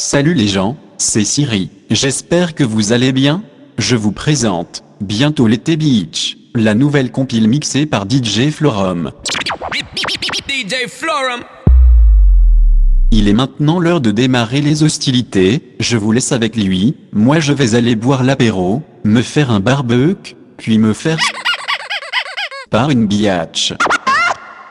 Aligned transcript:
Salut 0.00 0.34
les 0.34 0.46
gens, 0.46 0.76
c'est 0.96 1.24
Siri, 1.24 1.70
j'espère 1.90 2.54
que 2.54 2.62
vous 2.62 2.92
allez 2.92 3.10
bien. 3.10 3.42
Je 3.78 3.96
vous 3.96 4.12
présente, 4.12 4.84
bientôt 5.00 5.48
l'été 5.48 5.76
beach, 5.76 6.38
la 6.54 6.74
nouvelle 6.74 7.10
compile 7.10 7.48
mixée 7.48 7.84
par 7.84 8.06
DJ 8.08 8.50
Florum. 8.52 9.10
DJ 9.74 10.86
Florum 10.86 11.40
Il 13.10 13.26
est 13.26 13.32
maintenant 13.32 13.80
l'heure 13.80 14.00
de 14.00 14.12
démarrer 14.12 14.60
les 14.60 14.84
hostilités, 14.84 15.74
je 15.80 15.96
vous 15.96 16.12
laisse 16.12 16.30
avec 16.30 16.54
lui, 16.54 16.94
moi 17.12 17.40
je 17.40 17.52
vais 17.52 17.74
aller 17.74 17.96
boire 17.96 18.22
l'apéro, 18.22 18.84
me 19.02 19.20
faire 19.20 19.50
un 19.50 19.58
barbecue, 19.58 20.36
puis 20.58 20.78
me 20.78 20.92
faire... 20.92 21.18
par 22.70 22.90
une 22.90 23.08
biatch. 23.08 23.74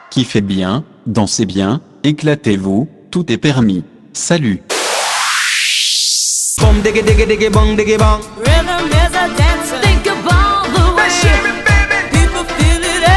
Kiffez 0.09 0.39
bien, 0.39 0.85
dansez 1.05 1.45
bien, 1.45 1.81
éclatez-vous, 2.05 2.87
tout 3.11 3.29
est 3.29 3.37
permis. 3.37 3.83
Salut 4.13 4.61
Boom, 6.67 6.83
diggy, 6.83 7.01
diggy, 7.01 7.25
diggy, 7.25 7.49
bong, 7.49 7.77
diggy, 7.77 7.97
bong. 7.97 8.19
Rhythm 8.35 8.91
is 8.91 9.13
a 9.15 9.25
dancer. 9.39 9.79
Think 9.79 10.05
of 10.05 10.19
all 10.27 10.67
the 10.67 10.83
way 10.99 11.07
People 12.11 12.43
feel 12.43 12.83
it. 12.83 13.07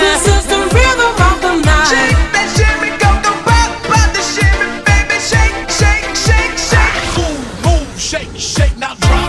This 0.00 0.24
is 0.24 0.46
the 0.48 0.56
rhythm 0.72 1.12
of 1.28 1.36
the 1.44 1.52
night. 1.60 1.92
Shake 1.92 2.16
that 2.32 2.48
shimmy, 2.56 2.96
go, 2.96 3.10
go, 3.20 3.36
pop, 3.44 3.68
pop 3.84 4.08
the 4.16 4.24
shimmy, 4.24 4.80
baby. 4.80 5.20
Shake, 5.20 5.60
shake, 5.68 6.08
shake, 6.16 6.56
shake. 6.56 6.96
Move, 7.20 7.44
move, 7.68 8.00
shake, 8.00 8.32
shake, 8.32 8.78
now 8.78 8.94
drop. 8.96 9.28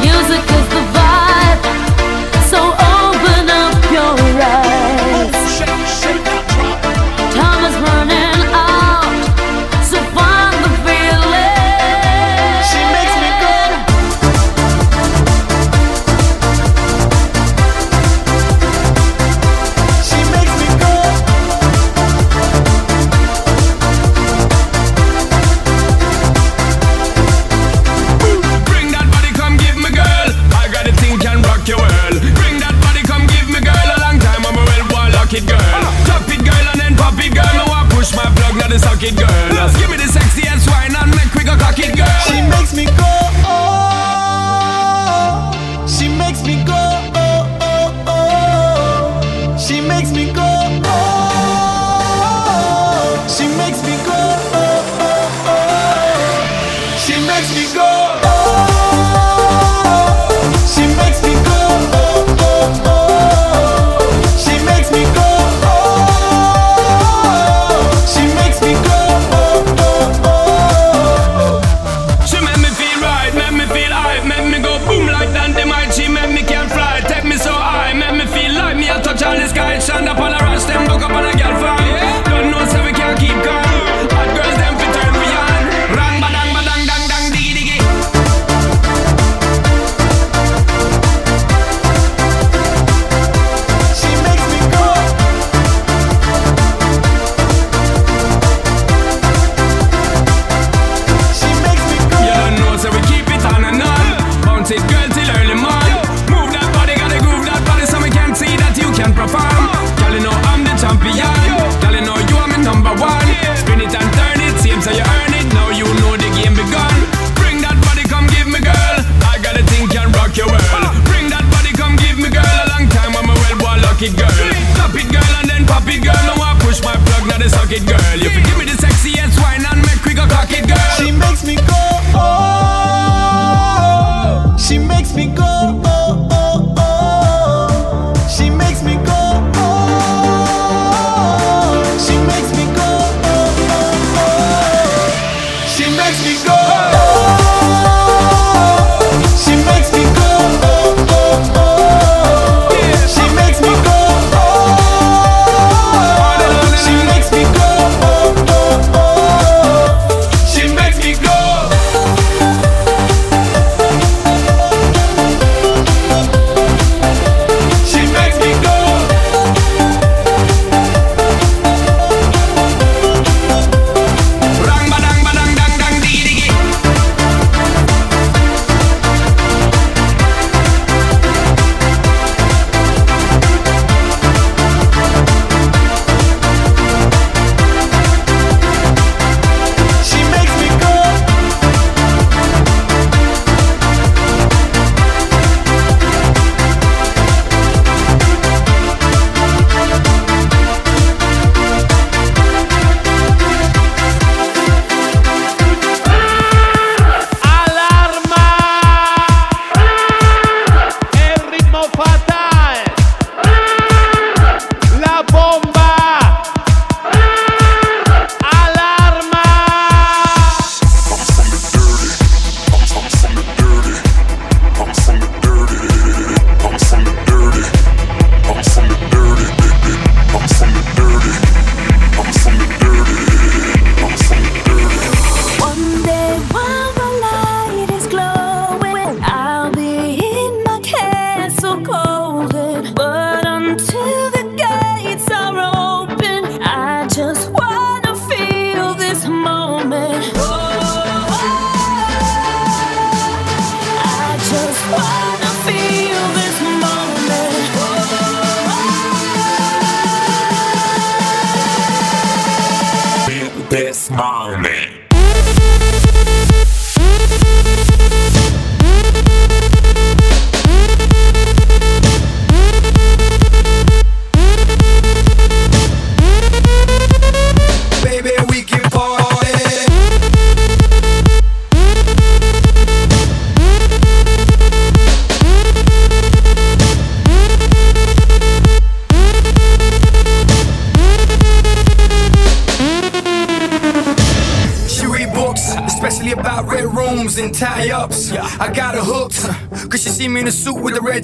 Music 0.00 0.40
is 0.40 0.66
the 0.72 0.95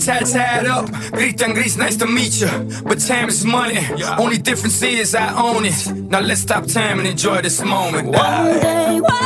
tied, 0.05 0.27
tied 0.27 0.67
up. 0.67 0.91
Greet 1.13 1.41
and 1.43 1.55
nice 1.55 1.97
to 1.97 2.07
meet 2.07 2.41
you. 2.41 2.49
But 2.85 2.99
time 3.01 3.29
is 3.29 3.45
money. 3.45 3.79
Only 4.19 4.39
difference 4.39 4.83
is 4.83 5.15
I 5.15 5.29
own 5.41 5.65
it. 5.65 5.87
Now 6.11 6.21
let's 6.21 6.41
stop 6.41 6.67
time 6.67 6.99
and 6.99 7.09
enjoy 7.09 7.43
this 7.43 7.63
moment. 7.63 8.09
One 8.09 8.61
day, 8.61 9.01
one 9.01 9.22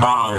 Wow. 0.00 0.29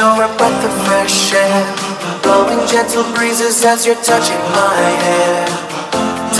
You're 0.00 0.24
a 0.24 0.32
breath 0.40 0.64
of 0.64 0.72
fresh 0.88 1.28
air. 1.34 1.60
Blowing 2.22 2.64
gentle 2.66 3.04
breezes 3.12 3.62
as 3.66 3.84
you're 3.84 4.00
touching 4.00 4.40
my 4.56 4.80
hair. 5.04 5.44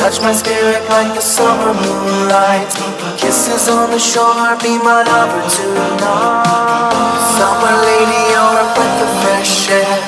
Touch 0.01 0.17
my 0.25 0.33
spirit 0.33 0.81
like 0.89 1.13
the 1.13 1.21
summer 1.21 1.75
moonlight. 1.77 2.73
Kisses 3.21 3.69
on 3.69 3.91
the 3.91 3.99
shore, 4.01 4.57
be 4.65 4.81
my 4.81 5.05
lover 5.05 5.45
tonight. 5.45 6.89
Summer 7.37 7.75
lady, 7.85 8.33
you're 8.33 8.65
a 8.65 8.67
breath 8.73 9.05
of 9.05 9.13
fresh 9.29 9.69
air. 9.69 10.01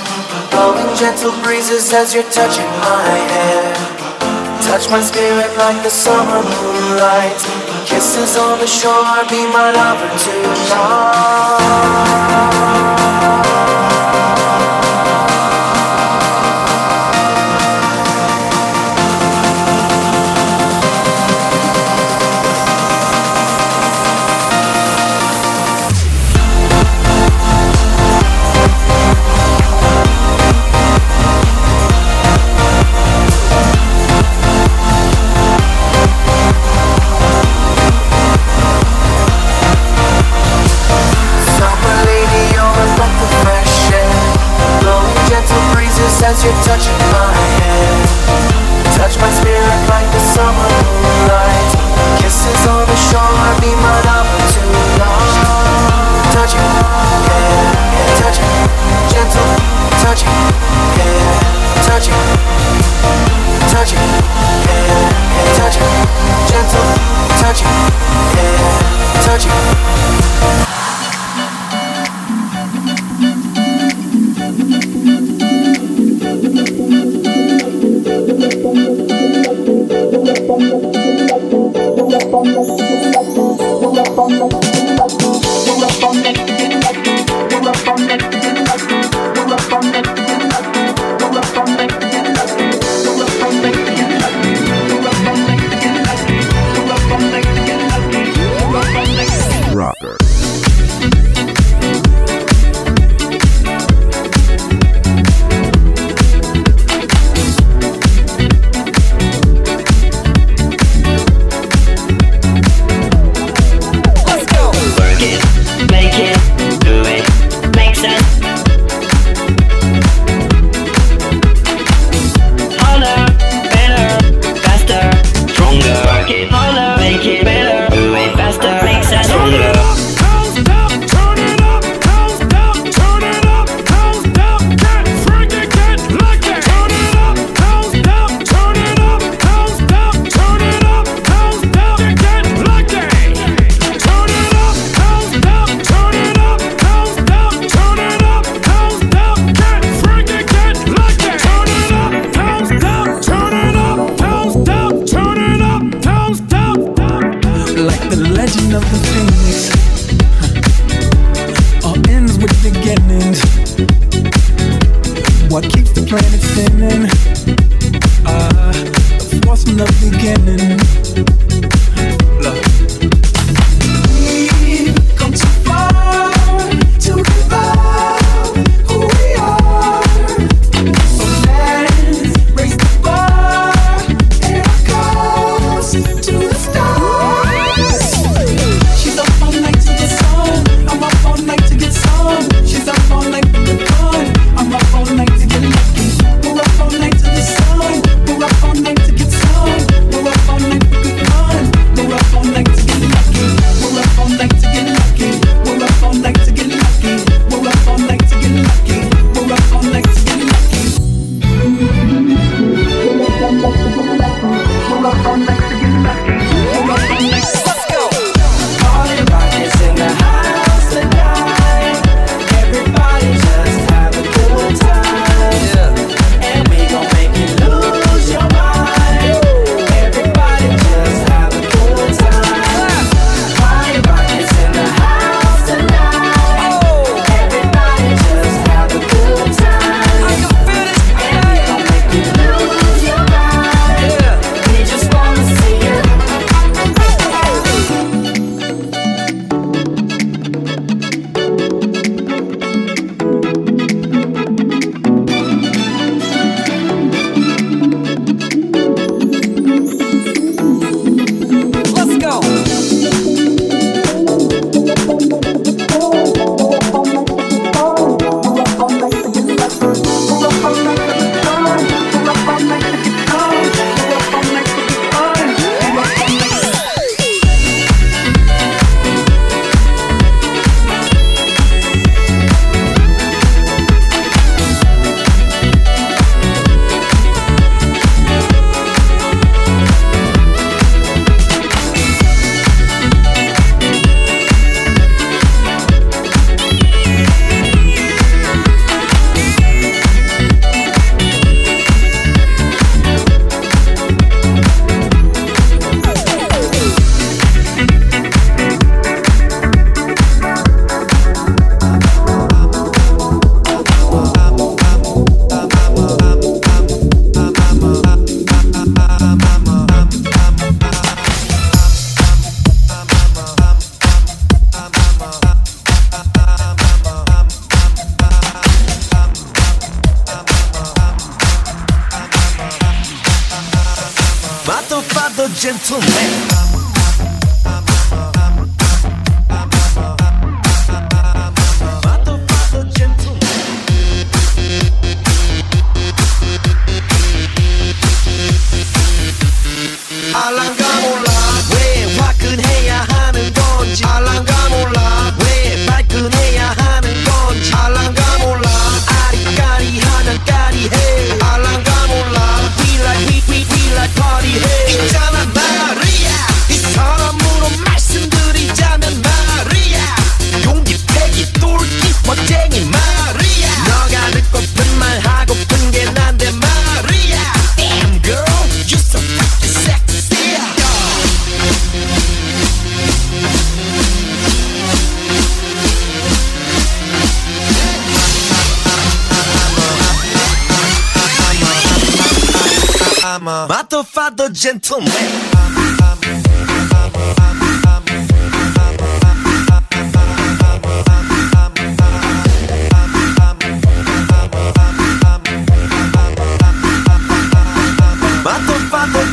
Blowing 0.49 0.89
gentle 0.97 1.37
breezes 1.45 1.93
as 1.93 2.15
you're 2.15 2.33
touching 2.33 2.73
my 2.81 3.05
hair. 3.37 3.77
Touch 4.65 4.89
my 4.89 5.03
spirit 5.05 5.53
like 5.61 5.83
the 5.85 5.93
summer 5.93 6.41
moonlight. 6.41 7.37
Kisses 7.85 8.39
on 8.39 8.59
the 8.61 8.67
shore, 8.67 9.05
be 9.29 9.45
my 9.53 9.77
lover 9.77 10.09
tonight. 10.25 11.93
Touching 46.65 46.99
my 47.11 47.27
hair. 47.59 47.93
Touch 48.97 49.19
my 49.19 49.31
spirit 49.31 49.81
like 49.89 50.09
the 50.13 50.21
summer 50.21 50.69
moonlight. 50.85 51.71
Kisses 52.19 52.67
on 52.67 52.87
the 52.87 52.97
shore, 52.97 53.51
be 53.61 53.71
my 53.83 53.97
lover 54.07 54.43
tonight. 54.55 55.37
Touching, 56.33 56.69
yeah, 57.29 57.67
touching, 58.21 58.53
gentle, 59.11 59.49
touching, 60.03 60.33
yeah, 60.99 61.31
touching, 61.87 62.21
touching, 63.69 64.05
yeah, 64.67 65.57
touching, 65.59 65.91
gentle, 66.49 66.87
touching, 67.41 67.75
yeah, 68.35 69.23
touching. 69.27 70.72
Rocker. 82.13 82.53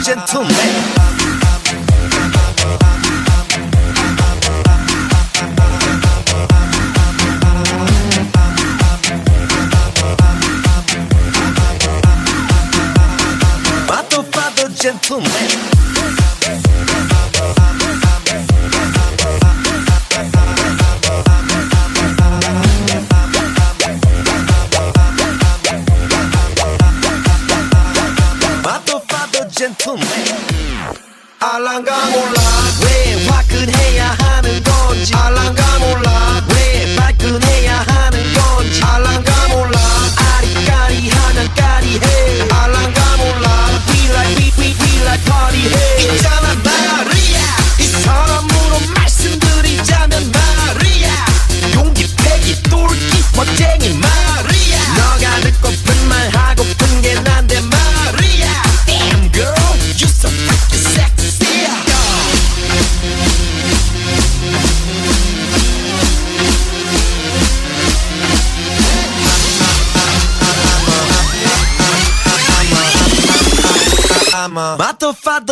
Gentleman 0.10 1.00
gentleman 14.82 15.49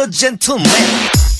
father 0.08 0.12
gentleman 0.12 1.37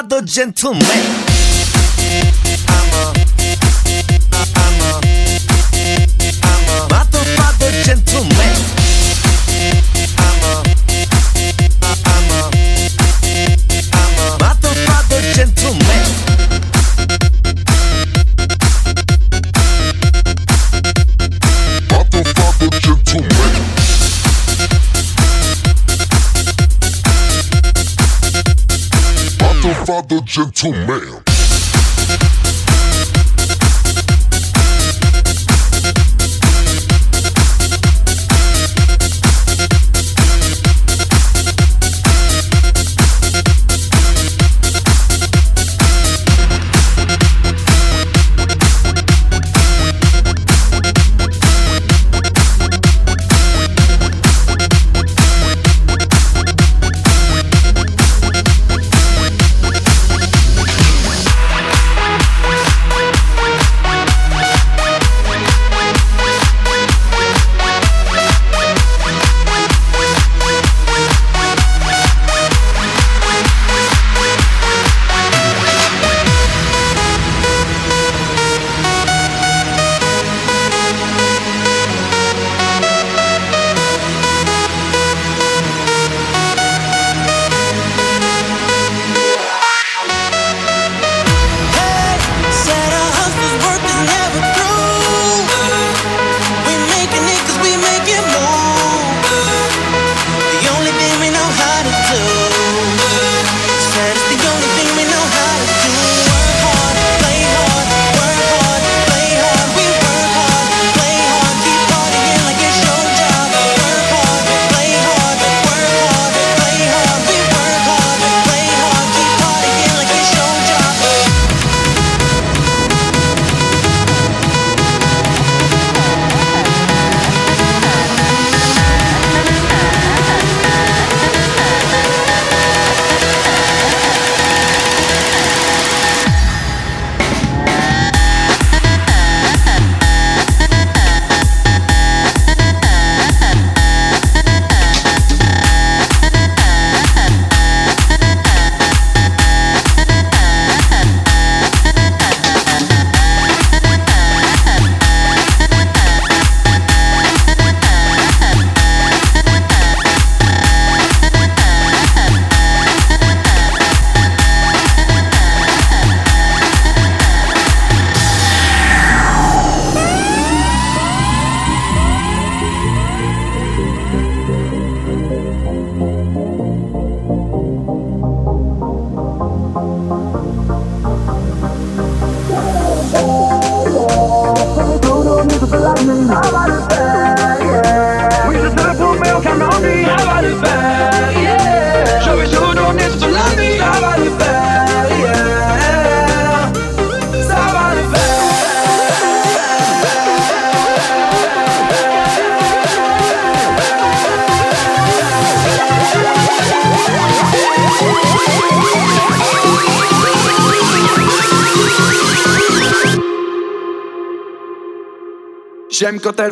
father, 0.00 0.22
gentleman. 0.22 1.79
Father, 30.26 31.29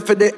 gentleman. 0.09 0.38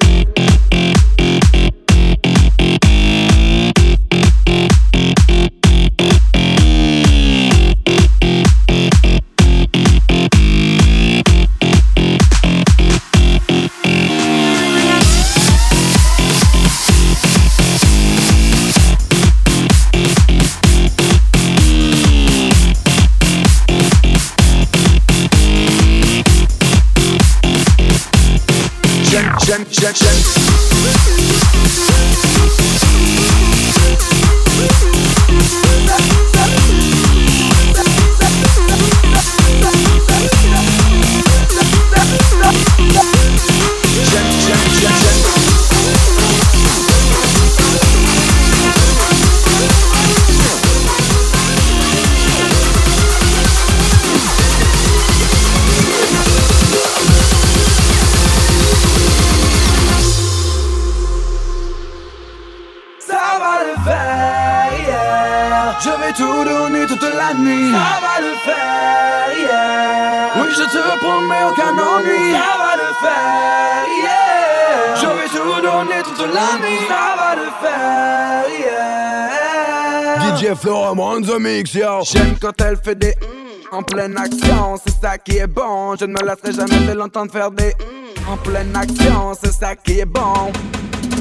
quand 82.41 82.59
elle 82.61 82.77
fait 82.77 82.95
des 82.95 83.11
mm 83.11 83.73
en 83.73 83.83
pleine 83.83 84.17
action, 84.17 84.75
c'est 84.83 84.93
ça 84.99 85.17
qui 85.17 85.37
est 85.37 85.47
bon. 85.47 85.95
Je 85.97 86.03
ne 86.05 86.11
me 86.11 86.25
lasserai 86.25 86.51
jamais 86.51 86.85
de 86.87 86.91
l'entendre 86.91 87.31
faire 87.31 87.51
des 87.51 87.69
mm 87.69 88.29
en 88.29 88.37
pleine 88.37 88.75
action, 88.75 89.33
c'est 89.41 89.53
ça 89.53 89.75
qui 89.75 89.99
est 89.99 90.05
bon. 90.05 90.51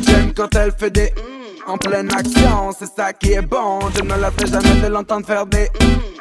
J'aime 0.07 0.33
quand 0.35 0.55
elle 0.57 0.73
fait 0.73 0.91
des 0.91 1.11
mm 1.11 1.71
en 1.71 1.77
pleine 1.77 2.11
action, 2.13 2.73
c'est 2.77 2.89
ça 2.97 3.13
qui 3.13 3.33
est 3.33 3.43
bon. 3.43 3.81
Je 3.95 4.03
ne 4.03 4.09
me 4.09 4.21
lasserai 4.21 4.47
jamais 4.47 4.81
de 4.81 4.87
l'entendre 4.89 5.27
faire 5.27 5.47
des 5.47 5.69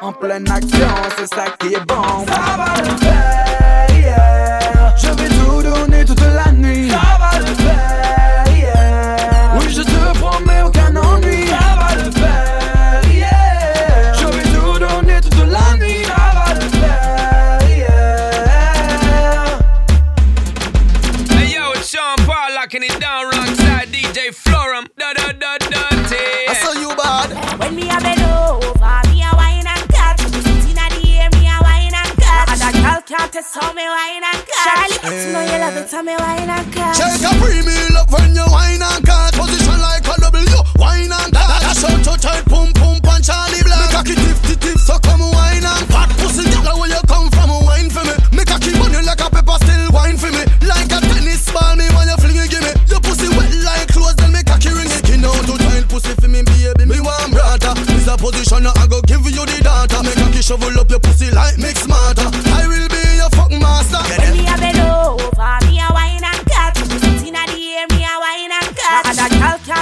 en 0.00 0.12
pleine 0.12 0.48
action, 0.50 0.88
c'est 1.16 1.34
ça 1.34 1.46
qui 1.58 1.74
est 1.74 1.86
bon. 1.86 2.26
Ça 2.28 2.56
va 2.58 2.82
le 2.82 2.96
faire, 2.98 3.86
yeah. 3.98 4.94
Je 4.96 5.08
vais 5.08 5.28
tout 5.28 5.62
donner 5.62 6.04
toute 6.04 6.20
la 6.20 6.52
nuit. 6.52 6.90
Test 33.30 33.54
how 33.54 33.72
me 33.72 33.86
wine 33.86 34.24
and 34.26 34.42
cut. 34.42 34.90
Charlie, 34.90 35.22
you 35.22 35.32
know 35.32 35.42
you 35.46 35.58
love 35.62 35.76
it, 35.78 35.90
how 35.90 36.02
me 36.02 36.14
wine 36.18 36.50
and 36.50 36.66
cut. 36.74 36.96
Shake 36.98 37.22
a 37.22 37.30
premium 37.38 37.94
up 37.94 38.10
when 38.10 38.34
you 38.34 38.46
wine 38.50 38.82
and 38.82 39.02
cut. 39.06 39.34
Position 39.34 39.78
like 39.78 40.02
a 40.02 40.14
W. 40.18 40.60
Wine 40.76 41.14
and 41.14 41.30
cut. 41.30 41.62
Dash 41.62 41.84
out 41.86 42.02
to 42.02 42.14
tight, 42.18 42.44
pum 42.50 42.74
pum 42.74 42.98
punch 43.00 43.30
Charlie 43.30 43.62
Black. 43.62 43.86
Make 43.94 44.18
a 44.18 44.18
tip 44.18 44.38
tip 44.42 44.60
tip, 44.60 44.78
so 44.78 44.98
come 44.98 45.22
wine 45.22 45.62
and 45.62 45.86
cut. 45.86 46.10
Pussy, 46.18 46.42
girl, 46.50 46.74
where 46.82 46.90
you 46.90 47.02
come 47.06 47.30
from? 47.30 47.54
Wine 47.70 47.90
for 47.90 48.02
me. 48.02 48.14
Make 48.34 48.50
a 48.50 48.58
on 48.58 48.90
you 48.90 49.02
like 49.06 49.22
a 49.22 49.30
pepper, 49.30 49.58
still 49.62 49.86
wine 49.94 50.18
for 50.18 50.30
me. 50.34 50.42
Like 50.66 50.90
a 50.90 50.98
tennis 50.98 51.46
ball, 51.54 51.78
me 51.78 51.86
when 51.94 52.10
you 52.10 52.18
fling 52.18 52.34
it, 52.34 52.50
give 52.50 52.66
me. 52.66 52.72
Your 52.90 53.00
pussy 53.00 53.30
wet 53.30 53.52
like 53.62 53.94
clothes, 53.94 54.18
then 54.18 54.34
make 54.34 54.50
a 54.50 54.58
key 54.58 54.74
ring 54.74 54.90
it. 54.90 55.06
Skin 55.06 55.22
out 55.22 55.38
to 55.46 55.54
tight, 55.54 55.86
pussy 55.86 56.18
for 56.18 56.26
me, 56.26 56.42
baby. 56.42 56.82
Me 56.82 56.98
want 56.98 57.30
brother. 57.30 57.78
This 57.86 58.10
a 58.10 58.18
position, 58.18 58.66
I 58.66 58.90
go 58.90 58.98
give 59.06 59.22
you 59.22 59.46
the 59.46 59.58
data. 59.62 60.02
Make 60.02 60.18
a 60.18 60.26
key 60.34 60.42
shovel 60.42 60.74
up 60.74 60.90
your 60.90 60.98
pussy 60.98 61.30
like 61.30 61.58
mix 61.62 61.86
smarter. 61.86 62.26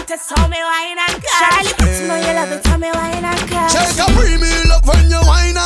Girl 0.09 0.17
test 0.17 0.33
how 0.35 0.49
me 0.49 0.57
wine 0.57 0.99
and 0.99 1.23
cut. 1.23 1.77
Charlie, 1.77 2.01
you 2.01 2.09
know 2.09 2.17
you 2.17 2.33
love 2.33 2.53
it, 2.53 2.67
how 2.67 2.79
me 2.79 2.91
wine 2.93 3.25
and 3.25 3.51
cut. 3.51 3.71
Shake 3.71 4.01
a 4.01 4.07
premium 4.17 4.71
up 4.73 4.87
when 4.87 5.11
you 5.11 5.21
wine 5.27 5.58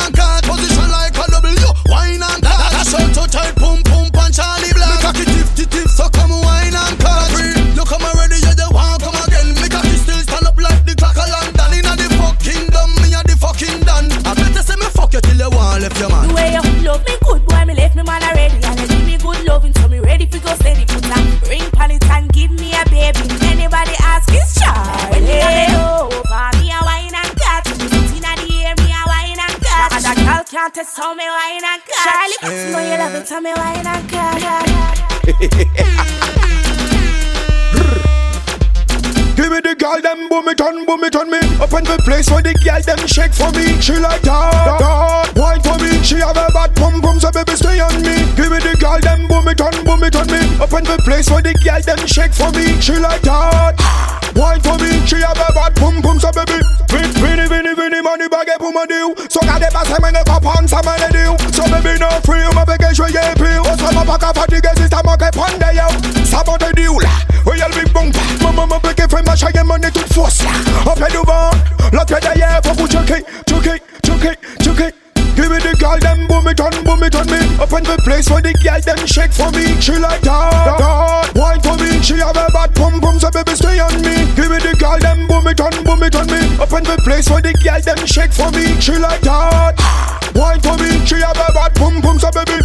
a 30.73 30.75
can't 30.75 30.87
test 30.87 30.97
how 30.97 31.13
me 31.13 31.23
wine 31.23 31.63
and 31.63 31.81
cut. 31.85 32.03
Charlie, 32.03 32.37
you 32.57 32.71
know 32.71 32.79
you 32.79 32.97
love 32.97 33.15
it, 33.15 33.29
how 33.29 33.39
me 33.39 33.53
wine 33.53 33.87
and 33.87 34.09
cut. 34.09 34.41
Give 39.35 39.51
me 39.51 39.59
the 39.61 39.75
girl, 39.75 39.99
them 40.01 40.29
boom 40.29 40.47
it 40.47 40.61
on, 40.61 40.85
boom 40.85 41.03
it 41.03 41.15
on 41.15 41.29
me. 41.29 41.39
Up 41.59 41.73
in 41.73 41.83
the 41.83 41.97
place 42.05 42.29
where 42.29 42.41
the 42.41 42.53
girl, 42.63 42.81
them 42.81 43.07
shake 43.07 43.33
for 43.33 43.51
me. 43.51 43.81
She 43.81 43.93
like 43.97 44.21
that, 44.21 44.79
that, 44.79 45.33
wine 45.35 45.61
for 45.61 45.77
me. 45.81 46.01
She 46.03 46.17
have 46.17 46.37
a 46.37 46.49
bad 46.53 46.75
pum 46.75 47.01
pum, 47.01 47.19
so 47.19 47.31
baby 47.31 47.55
stay 47.55 47.79
on 47.79 48.01
me. 48.01 48.15
Give 48.37 48.49
me 48.49 48.59
the 48.61 48.77
girl, 48.79 48.99
them 49.01 49.27
boom 49.27 49.47
it 49.49 49.61
on, 49.61 49.73
boom 49.85 50.03
it 50.03 50.15
on 50.15 50.27
me. 50.27 50.41
Up 50.61 50.73
in 50.73 50.85
the 50.85 50.97
place 51.03 51.29
where 51.29 51.41
the 51.41 51.53
girl, 51.65 51.81
them 51.81 52.01
shake 52.07 52.33
for 52.33 52.51
me. 52.53 52.79
She 52.81 52.93
like 52.97 53.21
that, 53.25 53.77
wine 54.35 54.61
for 54.61 54.77
me. 54.77 55.01
She 55.05 55.17
have 55.21 55.37
a 55.37 55.49
bad 55.53 55.75
pum 55.75 56.01
pum, 56.01 56.19
so 56.19 56.31
baby. 56.31 56.61
Vin, 56.93 57.09
vini, 57.17 57.49
vini, 57.49 57.73
vini, 57.73 58.01
money 58.05 58.29
bag 58.29 58.53
pour 58.59 58.71
mon 58.71 58.85
deal. 58.85 59.17
So 59.29 59.41
got 59.41 59.57
the 59.57 59.69
bass, 59.73 59.89
I'm 59.89 60.05
in 60.05 60.13
the 60.13 60.23
So 61.93 61.99
no 61.99 62.09
free, 62.21 62.41
ma 62.55 62.65
fait 62.65 62.77
que 62.77 62.89
je 62.89 62.95
sois 62.95 63.07
plus. 63.35 63.59
Oh, 63.59 63.77
ça 63.77 63.91
m'a 63.93 64.03
pas 64.03 64.17
qu'à 64.17 64.33
fatiguer, 64.33 64.69
si 64.75 64.83
ça 64.89 65.01
manque, 65.03 65.31
prendre 65.31 65.57
des 65.59 65.77
yo. 65.77 66.25
Ça 66.25 66.43
va 66.45 66.57
te 66.57 66.75
deal, 66.75 66.87
là. 67.01 67.09
Oui, 67.45 67.57
y'a 67.57 67.67
le 67.67 67.75
big 67.75 67.93
bang. 67.93 68.11
Maman 68.41 68.67
m'a 68.67 68.79
fait 68.79 69.25
ma 69.25 69.35
chaîne, 69.35 69.63
money 69.65 69.91
toute 69.91 70.11
force, 70.13 70.43
là. 70.43 70.49
On 70.85 70.95
fait 70.95 71.11
du 71.11 71.17
vent, 71.17 71.51
la 71.91 72.05
tête 72.05 72.23
derrière, 72.23 72.61
faut 72.65 72.73
vous 72.73 72.89
choquer, 72.89 73.23
choquer, 73.47 73.81
choquer, 74.05 74.37
choquer. 74.63 74.93
Give 75.35 75.49
me 75.49 75.57
the 75.57 75.75
girl, 75.79 75.97
them 75.99 76.27
boom 76.27 76.47
it 76.47 76.61
on, 76.61 76.69
boom 76.83 77.03
it 77.03 77.15
on 77.15 77.25
me. 77.25 77.39
Up 77.59 77.73
in 77.73 77.83
the 77.83 77.97
place 78.03 78.29
where 78.29 78.41
the 78.41 78.53
girl, 78.53 78.79
them 78.81 79.05
shake 79.05 79.33
for 79.33 79.49
me. 79.51 79.79
She 79.81 79.93
like 79.93 80.21
that, 80.21 80.77
that, 80.77 81.31
wine 81.35 81.61
for 81.61 81.75
me. 81.77 82.01
She 82.01 82.17
have 82.17 82.37
a 82.37 82.51
bad 82.53 82.73
pum 82.75 83.01
pum, 83.01 83.19
so 83.19 83.31
baby 83.31 83.55
stay 83.55 83.79
on 83.79 83.93
me. 84.01 84.29
Give 84.35 84.49
me 84.49 84.57
the 84.57 84.75
girl, 84.77 84.99
them 84.99 85.25
boom 85.27 85.47
it 85.47 85.59
on, 85.59 85.73
boom 85.83 86.03
it 86.03 86.15
on 86.15 86.27
me. 86.27 86.41
Up 86.61 86.71
in 86.73 86.83
the 86.83 86.97
place 87.03 87.29
where 87.29 87.41
the 87.41 87.53
girl, 87.53 87.81
them 87.81 88.05
shake 88.05 88.31
for 88.31 88.51
me. 88.51 88.79
She 88.79 88.93
like 88.93 89.21
that, 89.21 89.73
wine 90.35 90.59
for 90.61 90.75
me. 90.77 91.05
She 91.05 91.15
have 91.21 91.37
a 91.37 91.47
bad 91.53 91.75
pum 91.75 92.01
pum, 92.01 92.19
so 92.19 92.29
baby. 92.31 92.59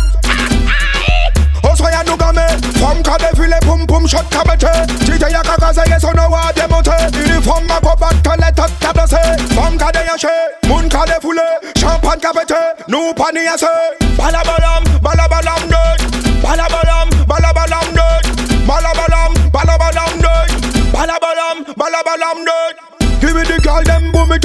Osoya 1.65 2.03
nugame 2.07 2.47
From 2.79 3.03
kade 3.03 3.31
file 3.37 3.59
pum 3.63 3.87
pum 3.87 4.07
shot 4.07 4.25
kabete 4.31 4.71
Tite 5.05 5.31
ya 5.33 5.43
kakaze 5.43 5.83
yeso 5.91 6.15
no 6.15 6.29
wa 6.31 6.53
demote 6.53 6.95
Uniform 7.19 7.67
ma 7.67 7.81
go 7.81 7.95
back 7.97 8.23
to 8.23 8.31
let 8.39 8.59
up 8.59 8.71
tablase 8.79 9.21
From 9.55 9.77
kade 9.77 10.07
yashe 10.07 10.69
Mun 10.69 10.89
kade 10.89 11.21
fule 11.21 11.43
Champagne 11.77 12.21
kabete 12.21 12.89
Nou 12.89 13.13
pani 13.15 13.41
yase 13.45 13.65
eh. 13.67 13.97
Balabalam 14.17 14.85
Balabalam 14.85 14.88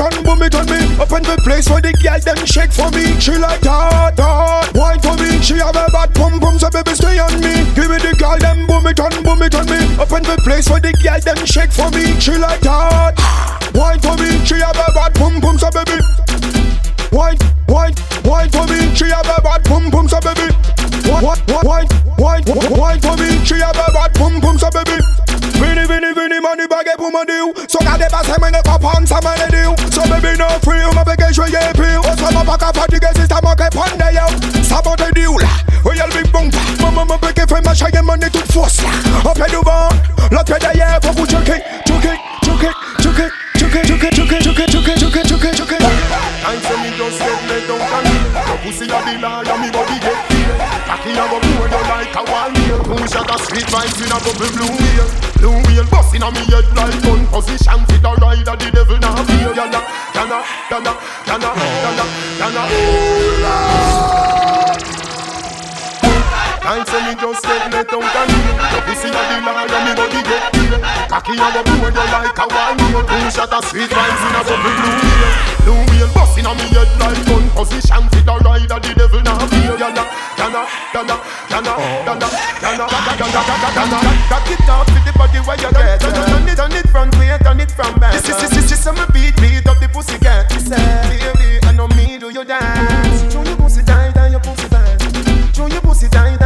on, 0.04 0.24
boom 0.24 0.42
it 0.44 0.56
on 0.56 0.66
me. 0.68 0.82
Up 1.00 1.12
in 1.16 1.24
the 1.24 1.40
place 1.44 1.70
where 1.70 1.82
the 1.82 1.94
girl 2.04 2.20
them 2.20 2.40
shake 2.46 2.72
for 2.72 2.92
me. 2.92 3.16
She 3.20 3.36
like 3.40 3.62
that, 3.62 4.16
that, 4.20 4.72
wine 4.76 5.00
for 5.00 5.16
me. 5.16 5.40
She 5.40 5.56
have 5.64 5.76
a 5.76 5.88
bad 5.92 6.14
pum 6.14 6.40
pum, 6.40 6.60
so 6.60 6.70
baby 6.70 6.94
stay 6.96 7.20
on 7.20 7.40
me. 7.40 7.64
Give 7.76 7.88
me 7.88 7.98
the 8.00 8.16
girl 8.20 8.38
them 8.38 8.68
boom 8.68 8.84
on, 8.84 9.42
it 9.42 9.56
on 9.56 9.66
me. 9.68 9.80
Up 9.96 10.12
in 10.12 10.24
the 10.24 10.36
place 10.44 10.68
where 10.70 10.84
the 10.84 10.92
girl 11.00 11.20
them 11.20 11.40
shake 11.48 11.72
for 11.72 11.90
me. 11.96 12.20
She 12.20 12.36
like 12.36 12.62
that, 12.68 13.16
wine 13.74 14.00
for 14.04 14.16
me. 14.20 14.44
She 14.44 14.60
have 14.60 14.76
a 14.76 14.88
bad 14.92 15.16
pum 15.16 15.40
pum, 15.40 15.56
so 15.58 15.72
baby. 15.72 16.00
Wine, 17.12 17.40
wine, 17.70 17.96
wine 18.26 18.50
for 18.52 18.66
me. 18.68 18.92
She 18.96 19.08
have 19.08 19.28
a 19.28 19.40
bad 19.40 19.64
pum 19.64 19.92
pum, 19.92 20.08
so 20.10 20.20
baby. 20.20 20.52
Wine, 21.08 21.40
wine, 21.64 21.88
wine, 22.18 22.44
wine, 22.48 23.00
for 23.00 23.16
me. 23.16 23.40
She 23.46 23.60
have 23.60 23.76
a 23.76 23.88
bad 23.92 24.12
pum 24.16 24.42
pum, 24.42 24.58
so 24.58 24.70
baby. 24.72 25.00
Vini, 25.60 25.86
vini, 25.86 26.12
vini, 26.14 26.40
money 26.42 26.68
pour 26.98 27.12
mon 27.12 27.24
dieu 27.26 27.54
So 27.68 27.80
gardez 27.80 28.08
pas 28.10 28.22
ces 28.24 28.40
mains, 28.40 28.52
pas 28.64 28.80
prendre 28.80 29.08
sa 29.08 29.20
main 29.22 29.36
de 29.46 29.52
dieu 29.52 29.64
So 29.64 29.68
baby 29.68 29.83
no 29.83 29.83
free, 30.62 30.84
ma 30.94 31.04
pege 31.04 31.34
jwe 31.34 31.48
ye 31.50 31.62
pi 31.74 31.98
O 31.98 32.16
sa 32.18 32.32
ma 32.32 32.44
baka 32.44 32.72
pa 32.74 32.86
dige 32.88 33.10
si 33.16 33.26
sa 33.28 33.40
ma 33.44 33.56
ke 33.56 33.70
pande 33.74 34.10
yo 34.14 34.26
Sa 34.64 34.82
ma 34.86 34.96
te 34.96 35.12
di 35.16 35.26
ou 35.28 35.38
la, 35.38 35.50
ou 35.86 35.94
yel 35.94 36.10
big 36.14 36.32
bong 36.32 36.52
Ma 36.82 36.92
ma 36.92 37.06
ma 37.06 37.18
pege 37.18 37.48
fe 37.48 37.62
ma 37.66 37.74
chaye 37.74 38.02
mani 38.02 38.30
tout 38.32 38.52
fos 38.52 38.82
la 38.84 39.32
A 39.32 39.34
pe 39.34 39.50
du 39.52 39.62
van, 39.66 39.90
la 40.32 40.44
pe 40.44 40.60
de 40.60 40.78
ye 40.78 40.88
Fokou 41.02 41.26
chouki, 41.26 41.58
chouki, 41.88 42.14
chouki, 42.44 42.70
chouki 43.02 43.28
Chouki, 43.54 43.80
chouki, 43.88 44.10
chouki, 44.10 44.38
chouki, 44.44 44.66
chouki, 44.72 44.94
chouki, 45.00 45.22
chouki, 45.30 45.50
chouki 45.56 45.78
Time 46.44 46.60
se 46.62 46.76
mi 46.78 46.90
just 46.98 47.18
get 47.18 47.40
let 47.48 47.68
down 47.68 47.80
can 47.80 48.04
me 48.04 48.16
Your 48.46 48.58
pussy 48.62 48.86
a 48.86 49.00
the 49.02 49.14
lie 49.24 49.58
me 49.62 49.70
body 49.72 49.98
get 50.04 50.20
feel 50.28 50.52
Cocky 50.86 51.12
a 51.16 51.24
go 51.32 51.38
blow 51.40 51.66
you 51.72 51.82
like 51.88 52.14
a 52.14 52.24
wild 52.30 52.54
meal 52.54 52.80
Push 52.84 53.16
out 53.16 53.40
street 53.40 53.66
vibes 53.72 53.98
in 54.04 54.12
a 54.12 54.18
bubble 54.20 54.52
blue 54.54 54.74
wheel 54.78 55.08
Blue 55.40 55.58
wheel 55.66 55.86
bust 55.90 56.14
in 56.14 56.22
me 56.22 56.44
head 56.52 56.68
gun 56.76 57.26
Position 57.32 57.80
for 57.88 57.98
the 57.98 58.12
ride 58.22 58.73
yana, 60.70 60.94
yana 62.40 62.62
Ooh, 62.70 63.44
Lord 63.44 64.84
Time 66.64 66.86
say 66.88 67.02
me 67.04 67.14
just 67.20 67.44
get 67.44 67.72
let 67.72 67.88
down 67.92 68.04
and 68.04 68.30
kneel 68.32 68.56
Your 68.72 68.82
pussy 68.88 69.10
a 69.12 69.22
the 69.28 69.38
liar, 69.44 69.68
me 69.84 69.92
body 69.94 70.22
get 70.24 70.44
Cocky 71.12 71.34
a 71.36 71.48
go 71.52 71.62
blow 71.64 71.92
you 71.92 72.06
like 72.08 72.40
a 72.40 72.46
nail 72.80 73.04
Two 73.04 73.32
shot 73.32 73.54
of 73.54 73.66
sweet 73.66 73.92
vibes 73.92 74.24
in 74.24 74.36
a 74.36 74.42
blue 74.48 74.78
wheel 75.04 75.32
Blue 75.64 75.84
wheel 75.92 76.10
bust 76.16 76.38
in 76.40 76.46
a 76.46 76.54
me 76.56 76.66
head 76.72 76.90
like 77.00 77.20
gun 77.28 77.46
position 77.52 78.04
Fit 78.10 78.28
a 78.28 78.36
ride 78.40 78.70
the 78.70 78.94
devil 78.96 79.22
now 79.22 79.53
yana, 79.84 80.06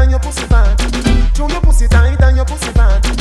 you 0.07 0.11
your 0.11 0.19
pussy 0.19 0.47
fat. 0.47 0.79
Show 1.35 1.47
your 1.49 1.61
pussy 1.61 1.87
tight 1.87 2.21
and 2.21 2.37
your 2.37 2.45
pussy 2.45 2.71
fat. 2.71 3.16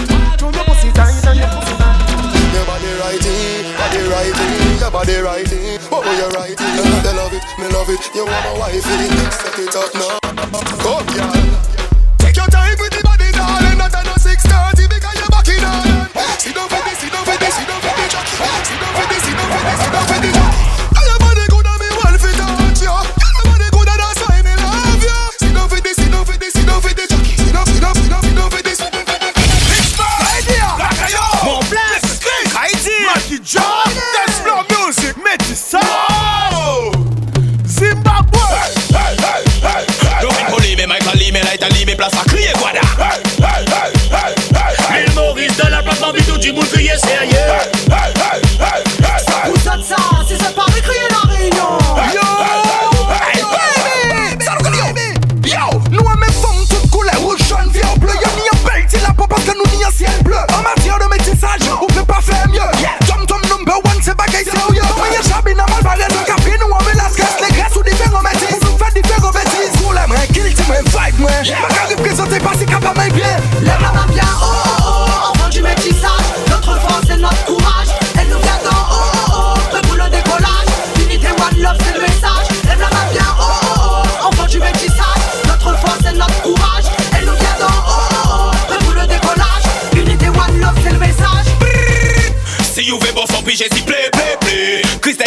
Righty, 4.97 5.13
your 5.13 5.23
body 5.23 5.37
righty. 5.37 5.79
Oh, 5.93 6.03
oh 6.05 6.13
you 6.13 6.29
righty, 6.39 6.65
me 6.65 7.13
love 7.13 7.33
it, 7.33 7.45
me 7.59 7.69
love 7.69 7.89
it. 7.91 8.15
You 8.15 8.25
want 8.25 8.45
my 8.45 8.59
wifey, 8.59 8.81
set 8.81 9.59
it 9.59 9.77
up 9.77 9.95
now. 9.95 10.19
Go, 10.83 11.05
girl. 11.15 11.46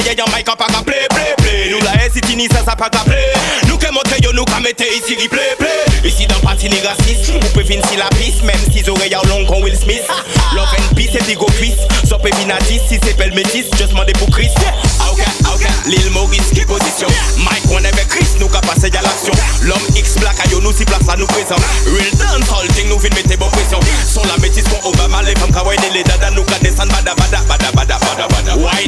seye 0.03 0.15
yon 0.15 0.25
play 0.83 1.07
play 1.09 1.35
play. 1.37 1.69
La 1.83 2.05
e 2.05 2.09
si 2.13 2.21
tini 2.21 2.47
sa 2.47 2.63
sa 2.63 2.75
pa 2.75 2.89
play. 3.03 3.33
Nou 3.67 3.77
ke 3.77 3.91
monte 3.91 4.19
yo 4.23 4.31
nou 4.33 4.45
ka 4.45 4.59
mete 4.59 4.85
isi 4.85 5.15
li 5.19 5.27
play 5.27 5.55
play. 5.59 5.83
Isi 6.03 6.27
dan 6.27 6.39
pati 6.41 6.69
ni 6.69 6.79
rasis 6.79 7.29
Ou 7.35 7.51
pe 7.55 7.63
vin 7.67 7.81
si 7.89 7.97
la 7.99 8.07
pis 8.15 8.39
Mem 8.47 8.59
si 8.71 8.83
long 9.27 9.45
kon 9.45 9.61
Will 9.63 9.75
Smith. 9.75 10.07
Love 10.55 10.71
and 10.77 10.95
peace 10.95 11.15
e 11.15 11.23
digo 11.27 11.45
Chris 11.57 11.75
So 12.07 12.17
pe 12.19 12.31
si 12.87 12.99
se 13.03 13.13
pel 13.19 13.33
metis 13.35 13.67
Just 13.77 13.93
mande 13.93 14.13
pou 14.19 14.31
Chris. 14.31 14.53
Lil 15.89 16.09
Maurice 16.11 16.53
ki 16.53 16.65
posisyon 16.69 17.09
Mike 17.41 17.71
wan 17.73 17.85
eve 17.85 18.05
Chris 18.07 18.35
nou 18.39 18.47
ka 18.47 18.61
pase 18.61 18.91
ya 18.93 19.01
l'aksyon 19.01 19.35
L'om 19.67 19.81
X 19.97 20.19
plaka 20.21 20.45
yo 20.51 20.59
nou 20.61 20.71
si 20.71 20.85
plasa 20.85 21.17
nou 21.17 21.27
Real 21.89 22.11
dance 22.15 22.51
all 22.53 22.67
thing 22.75 22.87
nou 22.89 22.99
vin 22.99 23.15
Son 24.05 24.23
la 24.27 24.37
metis 24.37 24.67
kon 24.69 24.93
Obama 24.93 25.21
dada 26.03 26.29
Nou 26.31 26.45
ka 26.45 26.59
desan 26.63 26.87
bada 26.89 27.15
bada 27.15 27.43
bada 27.47 27.71
bada 27.73 27.97
bada 27.99 28.27
bada. 28.27 28.55
Why 28.55 28.87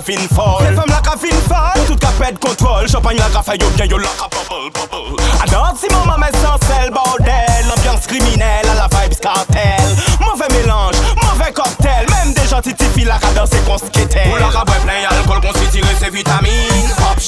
la 0.00 0.14
ravine 0.14 0.28
folle. 0.28 0.66
Ces 0.66 0.74
femmes 0.74 0.84
la 0.88 1.10
ravine 1.10 1.40
folle. 1.48 1.86
Tout 1.86 1.96
cas 1.96 2.12
pète 2.18 2.38
contrôle. 2.38 2.88
Champagne 2.88 3.18
la 3.18 3.28
graffe 3.28 3.52
yo 3.60 3.68
bien 3.76 3.86
yo 3.86 3.98
la 3.98 4.08
bubble 4.18 4.70
bubble. 4.72 5.22
Alors 5.42 5.74
si 5.78 5.86
maman 5.92 6.26
sans 6.42 6.66
sel 6.66 6.90
bordel. 6.90 7.34
L'ambiance 7.68 8.06
criminelle 8.06 8.66
à 8.70 8.74
la 8.74 8.88
vibes 8.88 9.18
cartel. 9.20 9.84
Mauvais 10.20 10.48
mélange, 10.50 10.96
mauvais 11.16 11.52
cocktail. 11.52 12.06
Même 12.08 12.32
des 12.34 12.48
gens 12.48 12.60
titifient 12.60 13.04
la 13.04 13.14
radar 13.14 13.46
c'est 13.50 13.64
qu'on 13.64 13.78
skittait. 13.78 14.28
Ou 14.32 14.36
la 14.36 14.46
raboué 14.46 14.76
plein 14.84 15.08
alcool 15.10 15.40
qu'on 15.40 15.58
s'y 15.58 15.66
tire 15.68 15.84
ses 15.98 16.10
vitamines. 16.10 16.79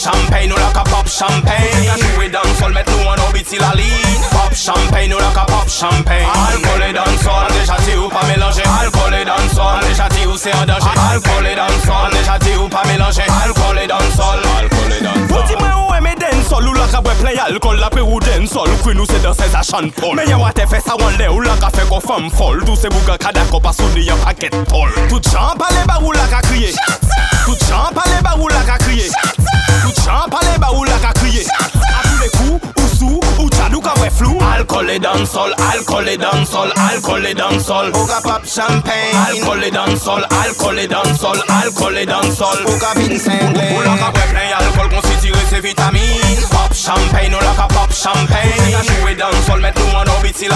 Champagne 0.03 0.51
ou 0.51 0.57
la 0.57 0.73
ka 0.75 0.83
pop 0.83 1.07
champagne. 1.07 1.85
Y'a 1.85 1.95
joué 1.95 2.29
dans 2.29 2.43
le 2.43 2.55
sol, 2.59 2.73
mettre 2.73 2.91
nous 2.91 3.07
en 3.07 3.17
orbite 3.23 3.53
la 3.53 3.73
ligne. 3.77 4.19
Pop 4.33 4.53
champagne 4.53 5.15
ou 5.15 5.19
la 5.19 5.31
ka 5.31 5.47
pop 5.47 5.69
champagne. 5.69 6.27
Alcool 6.49 6.83
et 6.91 6.93
dans 6.93 7.05
sol, 7.23 7.47
déjà 7.55 7.77
t'y 7.85 7.97
ou 7.97 8.09
pas 8.09 8.27
mélanger. 8.27 8.65
Alcool 8.83 9.15
et 9.15 9.25
dans 9.25 9.55
sol, 9.55 9.79
déjà 9.89 10.09
t'y 10.09 10.27
ou 10.27 10.37
c'est 10.37 10.53
en 10.55 10.67
danger. 10.67 10.91
Alcool 11.13 11.47
et 11.47 11.55
dans 11.55 11.69
sol, 11.87 12.11
déjà 12.11 12.37
t'y 12.41 12.57
ou 12.57 12.69
pas 12.69 12.83
mélanger. 12.89 13.23
Alcool 13.45 13.79
et 13.79 13.87
dans 13.87 13.99
le 13.99 14.11
sol, 14.11 14.43
alcool 14.59 14.93
et 14.93 15.05
dans 15.05 15.15
le 15.15 15.29
sol. 15.29 15.39
Vous 15.39 15.53
Sol 16.53 16.67
ou 16.69 16.77
laka 16.77 17.01
bwe 17.01 17.15
play 17.17 17.39
alkol 17.41 17.79
la 17.81 17.89
pe 17.89 18.03
ou 18.05 18.19
den 18.21 18.43
sol 18.45 18.69
Kwi 18.83 18.93
nou 18.93 19.09
se 19.09 19.17
dan 19.25 19.33
se 19.33 19.47
zachan 19.55 19.87
pol 19.97 20.13
Men 20.19 20.29
yawa 20.29 20.51
te 20.53 20.67
fe 20.69 20.83
sa 20.85 20.99
wan 21.01 21.15
le 21.17 21.31
ou 21.33 21.41
laka 21.41 21.71
fe 21.73 21.87
kon 21.89 22.03
fam 22.05 22.27
fol 22.37 22.61
Tou 22.67 22.77
se 22.77 22.91
bouga 22.93 23.17
kada 23.17 23.47
ko 23.49 23.57
pa 23.57 23.73
souni 23.73 24.05
yon 24.05 24.21
paket 24.21 24.53
tol 24.69 24.93
Tout 25.09 25.31
jan 25.33 25.57
pale 25.57 25.81
ba 25.89 25.97
ou 26.03 26.13
laka 26.13 26.43
kriye 26.51 26.75
Tout 27.47 27.65
jan 27.71 27.89
pale 27.97 28.21
ba 28.21 28.37
ou 28.37 28.53
laka 28.53 28.77
kriye 28.85 29.09
Tout 29.81 30.05
jan 30.05 30.29
pale 30.29 30.59
ba 30.61 30.75
ou 30.77 30.85
laka 30.85 31.15
kriye 31.23 31.47
A 31.57 31.71
tou 31.73 32.21
le 32.21 32.29
kou 32.37 32.82
sous 33.03 33.33
Ou 33.43 33.51
tchadou 33.51 33.81
ka 33.83 33.95
wè 33.99 34.11
flou. 34.11 34.39
Alkol 34.55 34.91
e 34.91 34.99
dansol, 35.03 35.53
alkol 35.71 36.09
e 36.09 36.17
dansol, 36.17 36.71
alkol 36.85 37.27
e 37.27 37.35
dansol. 37.35 37.91
Pop 38.23 38.45
champagne. 38.47 39.19
Alkol 39.27 39.65
e 39.65 39.71
dansol, 39.71 40.27
alkol 40.43 40.79
e 40.79 40.87
dansol, 40.87 41.43
alkol 41.59 41.99
e 41.99 42.07
dansol. 42.07 42.59
Ou 42.69 42.79
ka 42.79 42.93
vin 42.99 43.19
senglen 43.19 43.83
la 43.83 43.97
ka 43.99 44.13
wè 44.15 44.27
plen 44.31 44.55
alkol 44.61 44.91
kon 44.93 45.03
si 45.09 45.17
tire 45.25 45.63
vitamine. 45.65 46.47
Pop 46.53 46.75
champagne, 46.75 47.35
ou 47.35 47.43
la 47.43 47.55
ka 47.59 47.67
pop 47.73 47.91
champagne. 47.93 48.77
Ou 48.77 49.09
se 49.09 49.15
dansol, 49.19 49.61
met 49.61 49.79
nou 49.79 49.99
an 49.99 50.13
si 50.33 50.49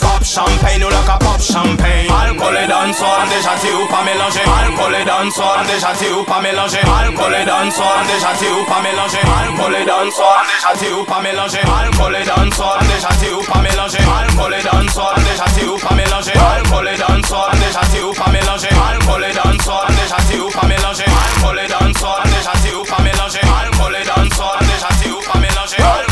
Pop 0.00 0.24
champagne, 0.24 0.84
ou 0.84 0.90
la 0.90 1.02
ka 1.06 1.16
pop 1.18 1.40
champagne. 1.40 2.10
Alkol 2.20 2.56
e 2.56 2.66
dansol, 2.68 3.16
an 3.22 3.28
deja 3.32 3.56
ti 3.60 3.72
ou 3.72 3.86
pa 3.88 4.02
mélanger. 4.04 4.46
Alkol 4.60 4.94
e 4.94 5.04
dansol, 5.04 5.56
an 5.56 5.66
deja 5.66 5.94
ti 5.98 6.12
ou 6.12 6.24
pa 6.24 6.40
mélanger. 6.40 6.84
Alkol 7.00 7.34
e 7.34 7.44
dansol, 7.44 7.96
an 7.96 8.06
deja 8.12 8.32
ti 8.38 8.52
ou 8.52 8.64
pa 8.68 8.80
mélanger. 8.84 9.26
Alkol 9.40 9.74
e 9.74 9.84
dansol, 9.88 10.36
an 10.36 10.78
deja 10.80 10.94
ou 10.96 11.04
pa 11.04 11.20
mélanger. 11.24 11.69
Alcool 11.70 12.16
et 12.16 12.24
dancehall, 12.24 12.80
déjà 12.88 13.08
t'y 13.20 13.30
ou 13.32 13.42
pas 13.42 13.60
mélanger. 13.60 13.98
Alcool 13.98 14.54
et 14.54 14.62
dancehall, 14.62 15.22
déjà 15.24 15.44
t'y 15.54 15.64
ou 15.66 15.76
pas 15.76 15.94
mélanger. 15.94 16.32
Alcool 16.32 16.88
et 16.88 16.96
dancehall, 16.96 17.58
déjà 17.58 17.80
t'y 17.90 18.00
ou 18.02 18.12
pas 18.12 18.30
mélanger. 18.30 18.68
Alcool 18.90 19.24
et 19.24 19.32
dancehall, 19.32 19.88
déjà 19.94 20.16
t'y 20.28 20.38
ou 20.38 20.48
pas 20.48 20.66
mélanger. 20.66 21.04
Alcool 21.04 21.60
et 21.62 21.68
dancehall, 21.68 22.24
déjà 22.24 22.52
t'y 22.62 22.74
ou 22.74 22.84
pas 22.84 23.02
mélanger. 23.02 23.40
Alcool 23.62 23.96
et 24.00 24.04
dancehall, 24.04 24.58
déjà 24.60 24.88
t'y 25.00 25.10
ou 25.10 25.20
pas 25.20 25.38
mélanger. 25.38 26.09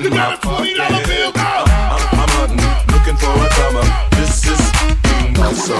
Twenty 0.00 0.16
dollars 0.16 0.40
in 0.40 1.24
my 1.24 1.32
pocket. 1.32 1.36
I'm, 1.36 1.60
I'm, 1.92 2.20
I'm 2.20 2.30
hunting, 2.40 2.64
looking 2.88 3.16
for 3.20 3.36
a 3.36 3.48
come. 3.52 3.76
This 4.16 4.48
is 4.48 4.60
being 5.04 5.54
so. 5.54 5.76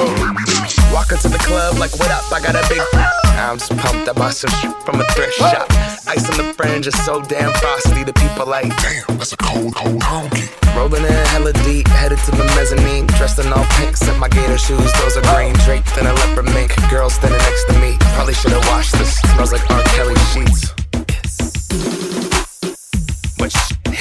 Walk 0.92 1.12
into 1.12 1.28
the 1.28 1.38
club 1.38 1.78
like, 1.78 1.92
what 1.98 2.10
up? 2.10 2.30
I 2.32 2.40
got 2.40 2.54
a 2.54 2.64
big. 2.68 2.82
I'm 3.40 3.56
just 3.56 3.74
pumped. 3.78 4.08
I 4.08 4.12
bought 4.12 4.34
some 4.34 4.50
shit 4.60 4.76
from 4.84 5.00
a 5.00 5.04
thrift 5.12 5.34
shop. 5.34 5.66
Ice 6.06 6.28
on 6.28 6.36
the 6.36 6.52
fringe 6.52 6.86
is 6.86 7.04
so 7.04 7.22
damn 7.22 7.52
frosty. 7.54 8.04
The 8.04 8.12
people 8.12 8.46
like, 8.46 8.68
damn, 8.82 9.16
that's 9.16 9.32
a 9.32 9.36
cold, 9.36 9.74
cold 9.74 10.02
honky. 10.02 10.50
Rolling 10.76 11.04
in 11.04 11.12
hella 11.32 11.52
deep, 11.64 11.88
headed 11.88 12.18
to 12.26 12.30
the 12.32 12.44
mezzanine. 12.56 13.06
Dressed 13.16 13.38
in 13.38 13.50
all 13.52 13.64
pink, 13.80 13.96
set 13.96 14.18
my 14.18 14.28
gator 14.28 14.58
shoes. 14.58 14.92
Those 15.00 15.16
are 15.16 15.24
green, 15.34 15.54
draped 15.64 15.96
in 15.96 16.06
a 16.06 16.12
leopard 16.12 16.46
mink. 16.52 16.76
Girl 16.90 17.08
standing 17.08 17.38
next 17.38 17.64
to 17.68 17.78
me. 17.80 17.96
Probably 18.14 18.34
should've 18.34 18.66
washed 18.68 18.92
this. 18.98 19.16
Smells 19.32 19.52
like 19.52 19.64
R. 19.70 19.82
Kelly 19.96 20.14
sheets. 20.34 20.74
But 20.92 21.10
sh- 21.24 22.40
it 22.40 22.49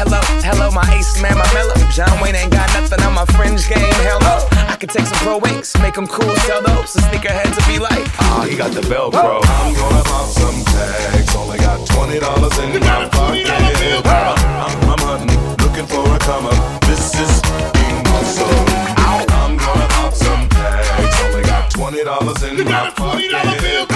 Hello, 0.00 0.16
hello, 0.40 0.70
my 0.70 0.80
ace 0.96 1.20
man, 1.20 1.36
my 1.36 1.44
mellow. 1.52 1.76
John 1.92 2.08
Wayne 2.22 2.34
ain't 2.34 2.50
got 2.50 2.72
nothing 2.72 3.04
on 3.04 3.12
my 3.12 3.26
fringe 3.36 3.68
game. 3.68 3.92
Hell 4.00 4.18
no. 4.20 4.48
I 4.64 4.74
could 4.80 4.88
take 4.88 5.04
some 5.04 5.18
pro 5.18 5.36
wings, 5.36 5.76
make 5.84 5.92
them 5.92 6.06
cool, 6.06 6.34
sell 6.48 6.62
those. 6.62 6.88
So 6.88 7.00
sneakerheads 7.00 7.52
to 7.52 7.62
be 7.68 7.78
like, 7.78 8.08
Ah, 8.16 8.46
he 8.48 8.56
got 8.56 8.72
the 8.72 8.80
Velcro. 8.80 9.44
I'm 9.44 9.74
gonna 9.74 10.02
pop 10.04 10.24
some 10.32 10.64
tags. 10.72 11.36
Only 11.36 11.58
got 11.58 11.86
twenty 11.86 12.18
dollars 12.18 12.56
in 12.60 12.80
my 12.80 13.10
pocket. 13.12 13.44
I'm, 13.44 14.06
I'm, 14.08 14.88
I'm 14.88 15.00
hunting, 15.04 15.36
looking 15.60 15.84
for 15.84 16.00
a 16.08 16.18
come 16.20 16.46
up. 16.46 16.80
This 16.88 17.12
is 17.20 17.42
being 17.76 18.00
so. 18.24 18.48
I'm 18.96 19.58
gonna 19.60 19.86
pop 20.00 20.14
some 20.14 20.48
tags. 20.48 21.20
Only 21.28 21.42
got 21.42 21.70
twenty 21.70 22.02
dollars 22.04 22.42
in 22.42 22.64
my 22.64 22.88
pocket. 22.96 23.34
I'm, 23.34 23.89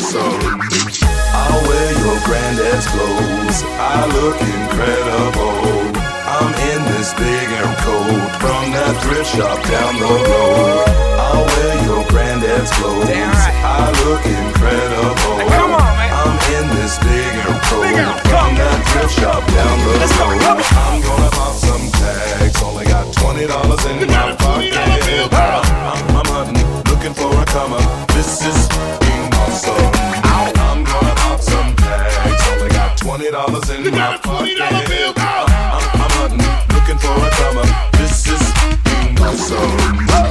so. 0.00 0.20
I'll 1.36 1.62
wear 1.68 1.90
your 2.00 2.18
granddad's 2.24 2.86
clothes. 2.88 3.58
I 3.76 4.08
look 4.16 4.40
incredible. 4.40 5.92
I'm 6.24 6.52
in 6.72 6.80
this 6.96 7.12
big 7.14 7.46
air 7.52 7.68
coat 7.84 8.32
from 8.40 8.72
that 8.72 8.96
thrift 9.04 9.28
shop 9.36 9.60
down 9.68 10.00
the 10.00 10.08
road. 10.08 10.88
I'll 11.20 11.44
wear 11.44 11.74
your 11.84 12.02
granddad's 12.08 12.72
clothes. 12.72 13.08
I 13.12 13.92
look 14.08 14.24
incredible. 14.24 15.38
I'm 15.52 16.36
in 16.56 16.66
this 16.80 16.96
big 17.04 17.32
air 17.44 17.60
coat 17.68 17.92
from 18.24 18.56
that 18.56 18.80
thrift 18.88 19.14
shop 19.20 19.42
down 19.52 19.76
the 19.84 20.00
road. 20.00 20.64
I'm 20.80 21.02
gonna 21.04 21.30
pop 21.30 21.54
some 21.60 21.84
tags. 22.00 22.62
Only 22.62 22.84
got 22.86 23.12
twenty 23.12 23.46
dollars 23.46 23.84
in 23.84 24.08
my 24.08 24.34
pocket. 24.36 24.72
I'm, 24.72 25.64
I'm, 25.92 26.16
I'm 26.16 26.26
hunting, 26.26 26.64
looking 27.00 27.14
for 27.14 27.32
a 27.40 27.44
come 27.46 27.72
up. 27.72 28.08
This 28.08 28.44
is 28.44 28.68
being 28.68 29.32
awesome. 29.32 29.90
I'm 30.22 30.84
gonna 30.84 31.14
pop 31.16 31.40
some 31.40 31.74
tags. 31.76 32.48
Only 32.48 32.68
got 32.68 32.98
twenty 32.98 33.30
dollars 33.30 33.70
in 33.70 33.90
my 33.90 34.18
pocket. 34.18 34.60
I'm, 34.60 34.74
I'm, 35.16 35.48
I'm 35.96 36.10
hunting, 36.18 36.44
looking 36.74 36.98
for 36.98 37.16
a 37.16 37.30
come 37.30 37.58
up. 37.58 37.92
This 37.92 38.26
is 38.28 38.42
being 38.84 39.18
awesome. 39.18 40.29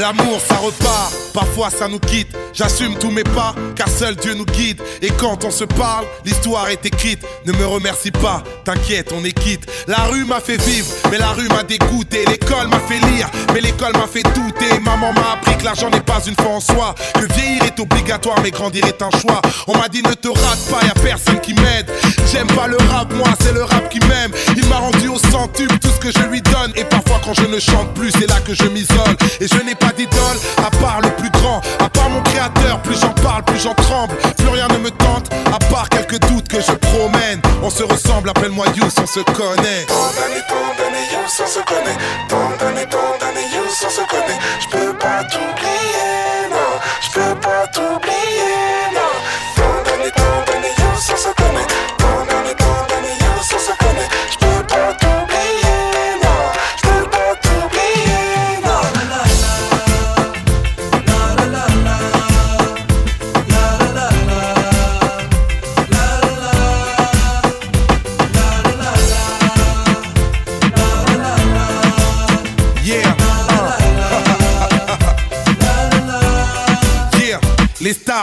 L'amour, 0.00 0.40
ça 0.40 0.56
repart. 0.56 1.12
Parfois, 1.32 1.70
ça 1.70 1.86
nous 1.86 2.00
quitte. 2.00 2.28
J'assume 2.52 2.96
tous 2.98 3.10
mes 3.10 3.22
pas, 3.22 3.54
car 3.76 3.88
seul 3.88 4.16
Dieu 4.16 4.34
nous 4.34 4.46
guide. 4.46 4.80
Et 5.02 5.10
quand 5.10 5.44
on 5.44 5.50
se 5.50 5.64
parle, 5.64 6.04
l'histoire 6.24 6.68
est 6.68 6.84
écrite. 6.84 7.20
Ne 7.46 7.52
me 7.52 7.66
remercie 7.66 8.10
pas, 8.10 8.42
t'inquiète, 8.64 9.12
on 9.16 9.24
est 9.24 9.32
quitte. 9.32 9.66
La 9.86 9.98
rue 10.10 10.24
m'a 10.24 10.40
fait 10.40 10.60
vivre, 10.60 10.88
mais 11.10 11.18
la 11.18 11.28
rue 11.28 11.48
m'a 11.48 11.62
dégoûté. 11.62 12.24
L'école 12.26 12.68
m'a 12.68 12.80
fait 12.80 12.98
lire, 13.10 13.28
mais 13.54 13.60
l'école 13.60 13.92
m'a 13.92 14.08
fait 14.08 14.22
douter. 14.34 14.80
Maman 14.80 15.12
m'a 15.12 15.32
appris 15.34 15.56
que 15.58 15.64
l'argent 15.64 15.90
n'est 15.90 16.00
pas 16.00 16.20
une 16.26 16.34
fin 16.34 16.56
en 16.56 16.60
soi. 16.60 16.94
Que 17.14 17.32
vieillir 17.34 17.62
est 17.64 17.78
obligatoire, 17.78 18.40
mais 18.42 18.50
grandir 18.50 18.84
est 18.86 19.02
un 19.02 19.10
choix. 19.10 19.40
On 19.68 19.78
m'a 19.78 19.88
dit 19.88 20.02
ne 20.02 20.14
te 20.14 20.28
rate 20.28 20.64
pas, 20.70 20.84
y 20.84 20.90
a 20.90 20.94
personne 20.94 21.40
qui 21.40 21.54
m'aide. 21.54 21.90
J'aime 22.32 22.48
pas 22.48 22.66
le 22.66 22.76
rap, 22.90 23.12
moi, 23.12 23.28
c'est 23.40 23.52
le 23.52 23.62
rap 23.62 23.88
qui 23.88 24.00
m'aime. 24.00 24.32
Il 24.56 24.66
m'a 24.66 24.78
rendu 24.78 25.08
au 25.08 25.18
centuple 25.18 25.78
tout 25.78 25.90
ce 25.90 26.00
que 26.00 26.10
je 26.10 26.24
lui 26.26 26.42
donne. 26.42 26.72
Et 26.74 26.84
parfois, 26.84 27.20
quand 27.24 27.34
je 27.34 27.46
ne 27.46 27.58
chante 27.60 27.94
plus, 27.94 28.10
c'est 28.10 28.28
là 28.28 28.40
que 28.44 28.54
je 28.54 28.64
m'isole. 28.64 29.16
Et 29.40 29.46
je 29.46 29.62
n'ai 29.64 29.74
pas 29.74 29.89
d'idole, 29.92 30.38
à 30.58 30.70
part 30.82 31.00
le 31.02 31.10
plus 31.10 31.30
grand, 31.30 31.60
à 31.78 31.88
part 31.88 32.10
mon 32.10 32.22
créateur. 32.22 32.80
Plus 32.82 32.98
j'en 33.00 33.12
parle, 33.22 33.42
plus 33.44 33.60
j'en 33.60 33.74
tremble. 33.74 34.14
Plus 34.38 34.48
rien 34.48 34.68
ne 34.68 34.78
me 34.78 34.90
tente, 34.90 35.30
à 35.54 35.58
part 35.72 35.88
quelques 35.88 36.18
doutes 36.28 36.48
que 36.48 36.60
je 36.60 36.72
promène. 36.72 37.40
On 37.62 37.70
se 37.70 37.82
ressemble, 37.82 38.30
appelle-moi 38.30 38.66
Yous, 38.76 38.90
on 39.02 39.06
se 39.06 39.20
connaît. 39.20 39.86
Tant 39.86 40.10
d'années, 40.16 40.44
tant 40.48 40.70
d'années, 40.78 41.06
Youss, 41.12 41.42
on 41.42 41.46
se 41.46 41.60
connaît. 41.60 41.98
Tant 42.28 42.50
d'années, 42.58 42.88
tant 42.88 43.18
d'années, 43.20 43.46
Youss, 43.54 43.84
on 43.86 43.90
se 43.90 44.06
connaît. 44.08 44.38
Je 44.60 44.68
peux 44.68 44.92
pas 44.98 45.24
t'oublier, 45.24 46.19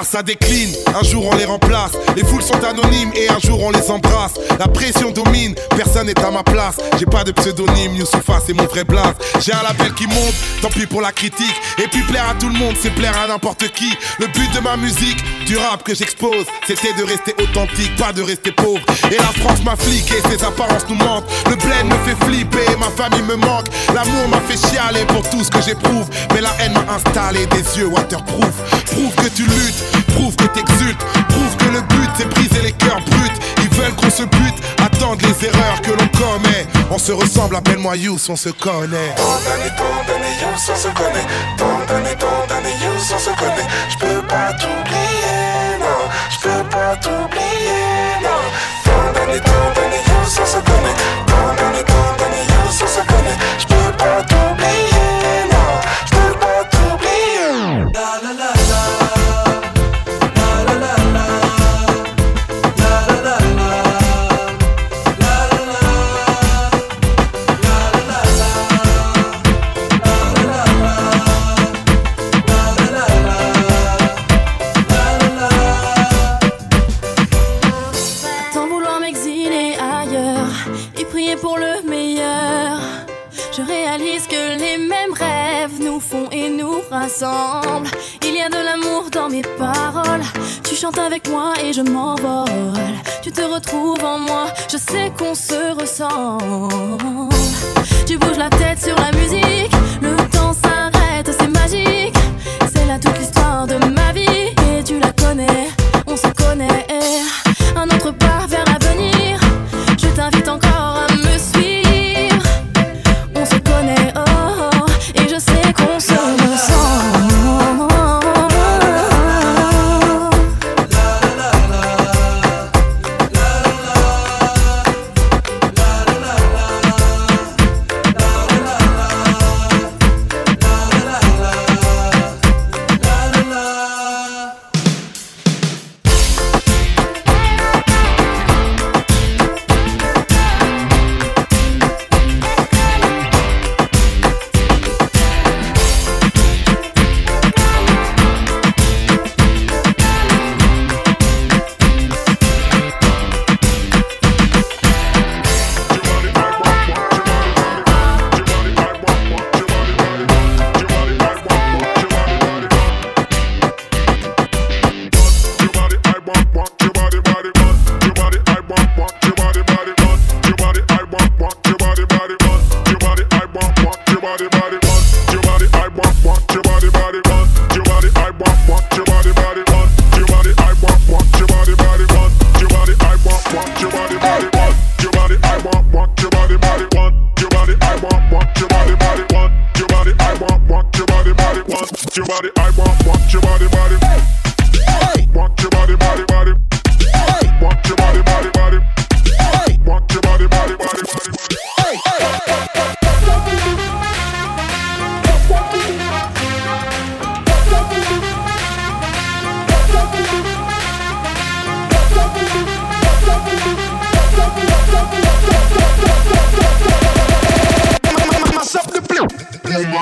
ça 0.04 0.24
décline, 0.24 0.74
un 1.00 1.04
jour 1.04 1.28
on 1.32 1.36
les 1.36 1.46
remplace. 1.46 1.92
Les 2.16 2.24
foules 2.24 2.42
sont 2.42 2.64
anonymes 2.64 3.12
et 3.16 3.30
un 3.30 3.40
jour 3.40 3.62
on 3.64 3.72
les 3.72 3.90
embrasse. 3.90 4.34
La 4.60 4.68
pression 4.68 5.12
domine, 5.12 5.56
personne 5.76 6.08
n'est 6.08 6.20
à 6.20 6.32
ma 6.32 6.44
place. 6.44 6.78
J'ai 7.00 7.06
pas 7.06 7.24
de 7.24 7.32
pseudonyme, 7.32 7.96
Youssoufa 7.96 8.40
c'est 8.46 8.54
mon 8.54 8.66
vrai 8.66 8.84
blaze. 8.84 9.16
J'ai 9.40 9.54
un 9.54 9.64
label 9.64 9.94
qui 9.94 10.08
monte, 10.08 10.34
tant 10.62 10.70
pis 10.70 10.86
pour 10.86 11.02
la 11.02 11.12
critique. 11.12 11.56
Et 11.78 11.88
puis 11.88 12.02
plaire 12.04 12.30
à 12.30 12.34
tout 12.36 12.50
le 12.50 12.58
monde, 12.58 12.76
c'est 12.80 12.94
plaire 12.94 13.18
à 13.18 13.28
n'importe 13.28 13.72
qui. 13.74 13.90
Le 14.20 14.28
but 14.28 14.54
de 14.54 14.60
ma 14.60 14.78
musique, 14.78 15.24
du 15.46 15.58
rap 15.58 15.84
que 15.84 15.96
j'expose, 15.96 16.46
c'était 16.66 16.94
de 16.94 17.04
rester 17.04 17.34
authentique, 17.42 17.96
pas 17.98 18.14
de 18.14 18.22
rester 18.22 18.52
pauvre. 18.52 18.82
Et 19.12 19.18
la 19.18 19.32
France 19.42 19.64
m'a 19.64 19.76
fliqué, 19.76 20.16
ses 20.30 20.44
apparences 20.44 20.86
nous 20.90 20.96
mentent. 20.96 21.30
Le 21.50 21.56
bled 21.56 21.86
me 21.86 21.98
fait 22.06 22.26
flipper, 22.26 22.76
ma 22.80 22.90
famille 22.90 23.24
me 23.24 23.36
manque. 23.36 23.68
L'amour 23.94 24.28
m'a 24.30 24.42
fait 24.42 24.58
chialer 24.58 25.06
pour 25.06 25.28
tout 25.30 25.44
ce 25.44 25.50
que 25.50 25.62
j'éprouve. 25.62 26.08
Mais 26.34 26.42
la 26.42 26.52
haine 26.60 26.74
m'a 26.74 26.94
installé 26.94 27.46
des 27.48 27.78
yeux 27.78 27.88
waterproof. 27.88 28.54
Prouve 28.86 29.16
que 29.16 29.30
tu 29.30 29.44
luttes, 29.44 29.84
prouve 30.14 30.36
que 30.36 30.46
t'exultes. 30.46 31.04
Prouve 31.30 31.58
que 31.58 31.72
le 31.72 31.82
but 31.82 32.10
c'est 32.18 32.30
briser 32.30 32.62
les 32.62 32.72
cœurs 32.74 33.02
bruts. 33.10 33.38
Ils 33.62 33.70
veulent 33.70 33.96
qu'on 33.96 34.10
se 34.10 34.24
bute, 34.24 34.60
attendent 34.80 35.22
les 35.22 35.48
erreurs 35.48 35.82
que 35.82 35.92
l'on 35.92 36.08
commet. 36.10 36.66
On 36.90 36.98
se 36.98 37.12
ressemble, 37.12 37.56
appelle-moi 37.56 37.96
Yous, 37.98 38.20
on 38.30 38.36
se 38.36 38.50
connaît. 38.50 39.14
Tant 39.16 39.40
d'années, 39.46 39.74
tant 39.78 40.04
d'années, 40.08 40.36
Youss, 40.42 40.72
on 40.72 40.76
se 40.76 40.88
connaît. 40.90 41.28
Tant 41.58 41.80
d'années, 41.88 42.16
tant 42.18 42.46
d'années, 42.48 42.76
Youss, 42.84 43.14
on 43.16 43.20
se 43.20 43.30
connaît. 43.38 43.68
Je 43.90 43.98
peux 43.98 44.22
pas 44.28 44.54
t'oublier, 44.54 45.78
non. 45.80 46.10
Je 46.30 46.38
peux 46.40 46.64
pas 46.70 46.96
t'oublier, 46.96 48.24
non. 48.24 48.44
Tant 48.86 49.14
d'années, 49.14 49.42
tant 49.42 49.68
d'années, 49.76 50.04
Youss, 50.08 50.40
on 50.42 50.46
se 50.46 50.60
connaît. 50.64 50.98
Tant 51.28 51.54
d'années, 51.56 51.84
tant 51.86 52.10
d'années, 52.18 52.46
Youss, 52.48 52.84
on 52.84 52.88
se 52.88 53.06
connaît. 53.06 53.77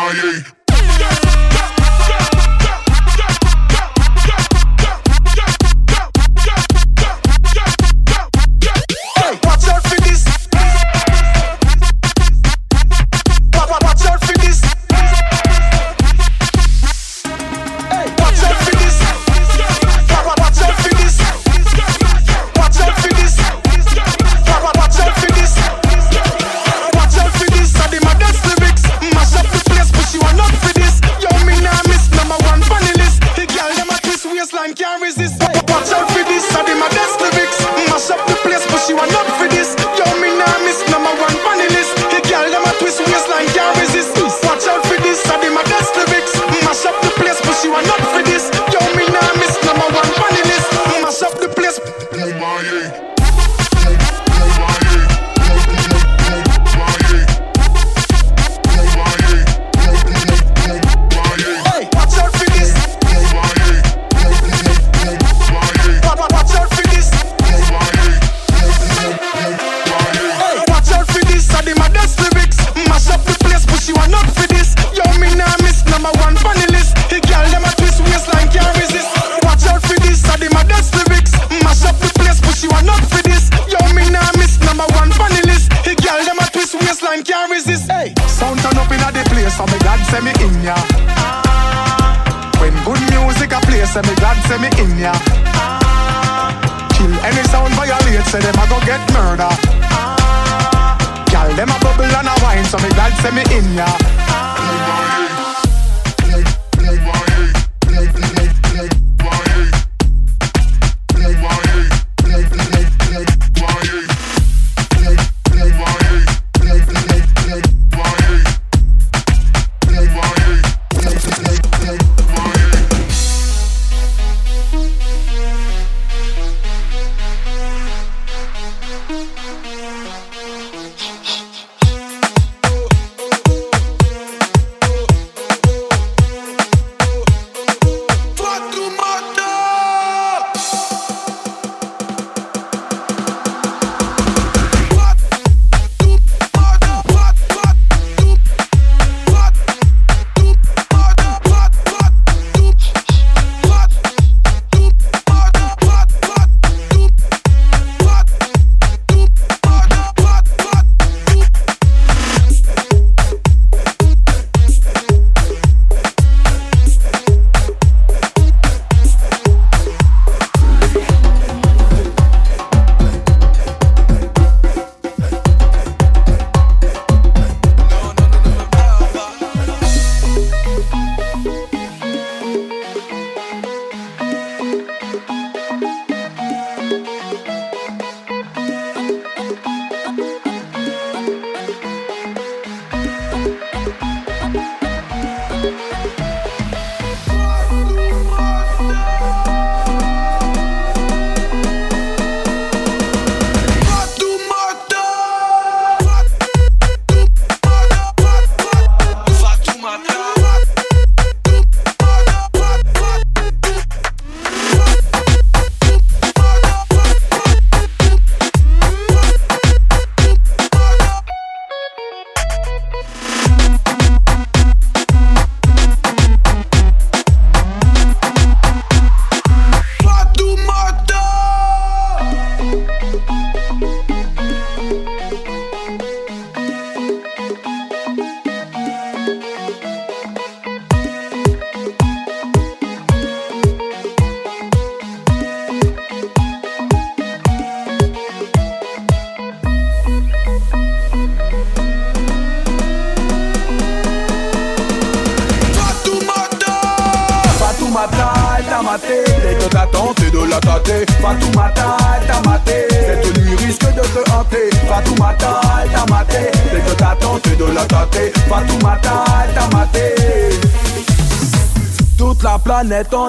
Kanye. 0.06 0.65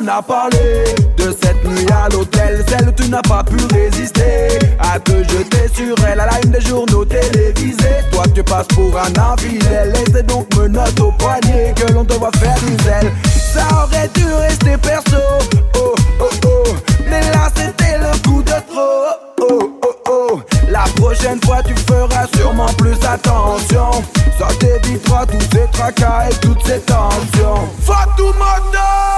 En 0.06 0.18
a 0.18 0.22
parlé. 0.22 0.84
De 1.16 1.34
cette 1.42 1.64
nuit 1.64 1.86
à 1.90 2.08
l'hôtel 2.08 2.64
Celle 2.68 2.88
où 2.88 2.92
tu 2.92 3.08
n'as 3.08 3.22
pas 3.22 3.42
pu 3.42 3.56
résister. 3.72 4.58
À 4.78 4.98
te 4.98 5.12
jeter 5.12 5.68
sur 5.74 5.94
elle 6.06 6.20
à 6.20 6.26
la 6.26 6.40
une 6.44 6.50
des 6.50 6.60
journaux 6.60 7.04
télévisés. 7.04 8.02
Toi 8.12 8.24
tu 8.34 8.42
passes 8.42 8.68
pour 8.68 8.92
un 8.98 9.32
infidèle. 9.32 9.92
Et 9.94 10.10
c'est 10.12 10.26
donc 10.26 10.54
menottes 10.56 11.00
au 11.00 11.12
poignet 11.12 11.74
Que 11.76 11.92
l'on 11.92 12.04
te 12.04 12.14
voit 12.14 12.30
faire 12.38 12.56
du 12.60 12.84
zèle. 12.84 13.12
Ça 13.54 13.66
aurait 13.84 14.08
dû 14.14 14.24
rester 14.24 14.76
perso. 14.76 15.22
Oh 15.76 15.94
oh 16.20 16.30
oh. 16.44 16.64
Mais 17.08 17.20
là 17.32 17.48
c'était 17.54 17.98
le 17.98 18.28
coup 18.28 18.42
de 18.42 18.50
trop. 18.50 19.40
Oh 19.40 19.78
oh 19.82 19.94
oh. 20.08 20.40
La 20.68 20.84
prochaine 20.96 21.40
fois 21.44 21.62
tu 21.62 21.74
feras 21.74 22.26
sûrement 22.36 22.72
plus 22.78 22.96
attention. 23.04 24.02
Ça 24.38 24.48
t'évitera 24.58 25.26
tous 25.26 25.40
ces 25.52 25.66
tracas 25.72 26.28
et 26.30 26.34
toutes 26.34 26.64
ces 26.66 26.80
tensions. 26.80 27.68
Fatoumata 27.80 29.15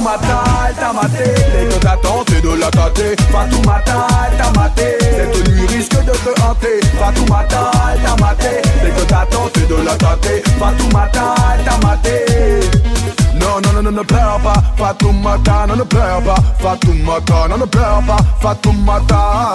Fatoumata, 0.00 0.44
elle 0.66 0.74
t'a 0.76 0.92
maté 0.94 1.24
Dès 1.52 1.66
que 1.66 1.80
t'as 1.80 1.96
tenté 1.96 2.40
de 2.40 2.48
la 2.58 2.70
tâter 2.70 3.16
Fatoumata, 3.30 4.06
elle 4.30 4.38
t'a 4.38 4.60
maté 4.60 4.96
Cette 4.98 5.48
nuit 5.48 5.66
risque 5.66 6.04
de 6.04 6.12
te 6.12 6.42
hanter 6.42 6.80
Fatoumata, 6.98 7.70
elle 7.92 8.00
t'a 8.00 8.16
maté 8.16 8.62
Dès 8.82 8.90
que 8.90 9.02
t'as 9.06 9.26
tenté 9.26 9.60
de 9.60 9.74
la 9.84 9.94
tâter 9.96 10.42
Fatoumata, 10.58 11.34
elle 11.54 11.64
t'a 11.64 11.86
maté 11.86 12.24
non, 13.34 13.60
non, 13.62 13.72
non, 13.74 13.82
non, 13.82 13.92
ne 13.92 14.02
pleure 14.02 14.40
pas 14.42 14.62
Fatoumata, 14.76 15.66
non, 15.68 15.76
ne 15.76 15.82
pleure 15.82 16.22
pas 16.22 16.36
Fatoumata, 16.58 17.48
non, 17.48 17.58
ne 17.58 17.64
pleure 17.66 18.02
pas 18.06 18.16
Fatoumata 18.40 19.52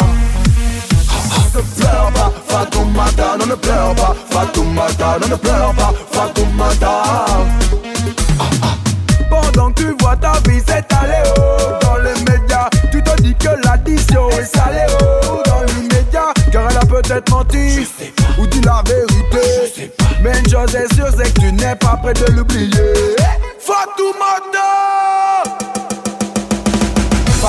ne 1.56 1.62
pleure 1.62 2.12
pas, 2.14 2.32
Fatoumata, 2.48 3.38
non 3.40 3.46
ne 3.46 3.56
pleure 3.56 3.96
pas, 3.96 4.16
Fatoumata, 4.30 5.18
non 5.22 5.28
ne 5.30 5.36
pleure 5.36 5.74
pas, 5.74 5.94
Fatoumata. 6.12 7.04
Ta 10.22 10.34
vie 10.50 10.60
s'étaler 10.60 11.24
oh, 11.38 11.74
dans 11.82 11.98
les 11.98 12.14
médias, 12.32 12.70
tu 12.92 13.04
te 13.04 13.22
dis 13.22 13.36
que 13.36 13.50
l'addition 13.66 14.30
est 14.30 14.46
salée 14.56 14.86
oh, 15.02 15.42
dans 15.46 15.64
l'immédiat, 15.64 16.34
car 16.52 16.70
elle 16.70 16.78
a 16.78 16.86
peut-être 16.86 17.30
menti 17.32 17.88
ou 18.38 18.48
dit 18.48 18.62
la 18.62 18.84
vérité. 18.88 19.92
Mais 20.22 20.40
une 20.40 20.50
chose 20.50 20.76
est 20.76 20.94
sûre, 20.96 21.10
c'est 21.16 21.34
que 21.34 21.42
tu 21.42 21.52
n'es 21.52 21.76
pas 21.76 21.98
prêt 22.02 22.14
de 22.14 22.32
l'oublier. 22.32 23.16
Fatoumata. 23.60 25.55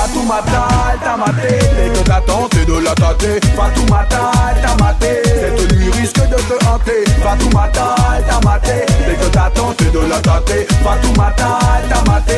Fatoumata, 0.07 0.67
elle 0.93 0.99
t'a 0.99 1.17
maté. 1.17 1.59
Dès 1.75 1.89
que 1.89 2.03
t'as 2.05 2.21
tenté 2.21 2.65
de 2.65 2.73
la 2.79 2.93
tâter 2.95 3.39
Fatoumata, 3.55 4.31
elle 4.55 4.61
t'a 4.61 4.83
maté. 4.83 5.21
Cette 5.25 5.71
nuit 5.73 5.89
risque 5.91 6.21
de 6.29 6.35
te 6.35 6.65
hanter. 6.65 7.03
Fatoumata, 7.21 7.95
elle 8.15 8.23
t'a 8.23 8.39
maté. 8.47 8.85
Dès 9.05 9.15
que 9.15 9.29
t'as 9.31 9.49
tenté 9.49 9.85
de 9.85 9.99
la 9.99 10.19
tâter 10.19 10.67
Fatoumata, 10.83 11.59
elle 11.81 11.89
t'a 11.89 12.11
maté. 12.11 12.33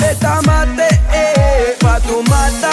Elle 0.00 0.16
t'a 0.16 0.40
maté, 0.46 0.94
eh, 1.12 1.84
Fatoumata, 1.84 2.70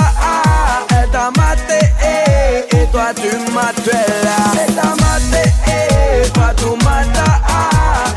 elle 0.91 1.09
t'a 1.09 1.31
maté, 1.37 1.79
eh, 2.01 2.75
et 2.75 2.85
toi 2.87 3.07
tu 3.15 3.29
m'as 3.51 3.73
tué 3.83 3.91
là. 4.23 4.37
Elle 4.67 4.73
t'a 4.73 4.89
maté, 5.03 5.51
eh, 5.67 6.23
Fatoumata, 6.39 7.41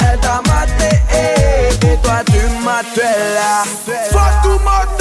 elle 0.00 0.20
t'a 0.20 0.40
maté, 0.46 1.00
eh, 1.12 1.86
et 1.86 1.96
toi 2.02 2.20
tu 2.26 2.40
m'as 2.64 2.82
tué 2.94 3.02
là 3.34 3.64
Fatoumata 4.12 4.97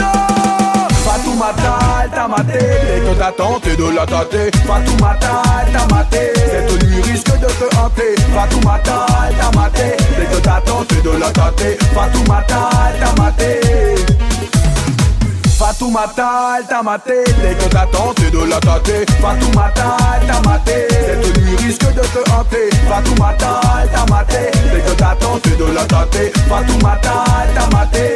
Fatoumata, 1.38 1.78
elle 2.04 2.10
t'a 2.10 2.28
maté. 2.28 2.58
Et 2.58 3.00
que 3.02 3.20
t'as 3.20 3.32
tenté 3.32 3.76
de 3.76 3.96
la 3.96 4.06
tâter. 4.08 4.50
Fatoumata, 4.66 5.44
elle 5.62 5.72
t'a 5.72 5.96
maté. 5.96 6.34
Cette 6.36 6.84
nuit 6.84 7.02
risque 7.02 7.40
de 7.40 7.46
te 7.46 7.76
hanter. 7.78 8.16
Fatoumata, 8.34 9.06
elle 9.30 9.36
t'a 9.36 9.60
maté. 9.60 9.98
Et 10.20 10.26
que 10.26 10.42
t'as 10.42 10.62
tenté 10.62 10.96
de 10.96 11.12
la 11.12 11.30
tâter. 11.30 11.78
Fatoumata, 11.94 12.70
elle 12.90 13.00
t'a 13.00 13.22
maté. 13.22 13.60
Fatoumata, 15.60 16.58
elle 16.58 16.66
t'a 16.66 16.82
maté. 16.82 17.24
Dès 17.42 17.54
que 17.54 17.70
t'as 17.70 17.86
tenté 17.86 18.32
de 18.32 18.50
la 18.50 18.60
tâter. 18.60 19.06
Fatoumata, 19.22 19.98
elle 20.20 20.28
t'a 20.28 20.50
maté. 20.50 20.88
Cette 20.90 21.38
nuit 21.38 21.56
risque 21.58 21.94
de 21.94 22.02
te 22.02 22.32
hanter. 22.32 22.70
Fatoumata, 22.90 23.62
elle 23.84 23.90
t'a 23.90 24.06
maté. 24.12 24.52
Dès 24.74 24.82
que 24.82 24.98
t'as 24.98 25.16
tenté 25.16 25.52
de 25.52 25.66
la 25.72 25.86
tâter. 25.86 26.34
Fatoumata, 26.50 27.24
elle 27.44 27.54
t'a 27.54 27.78
maté. 27.78 28.16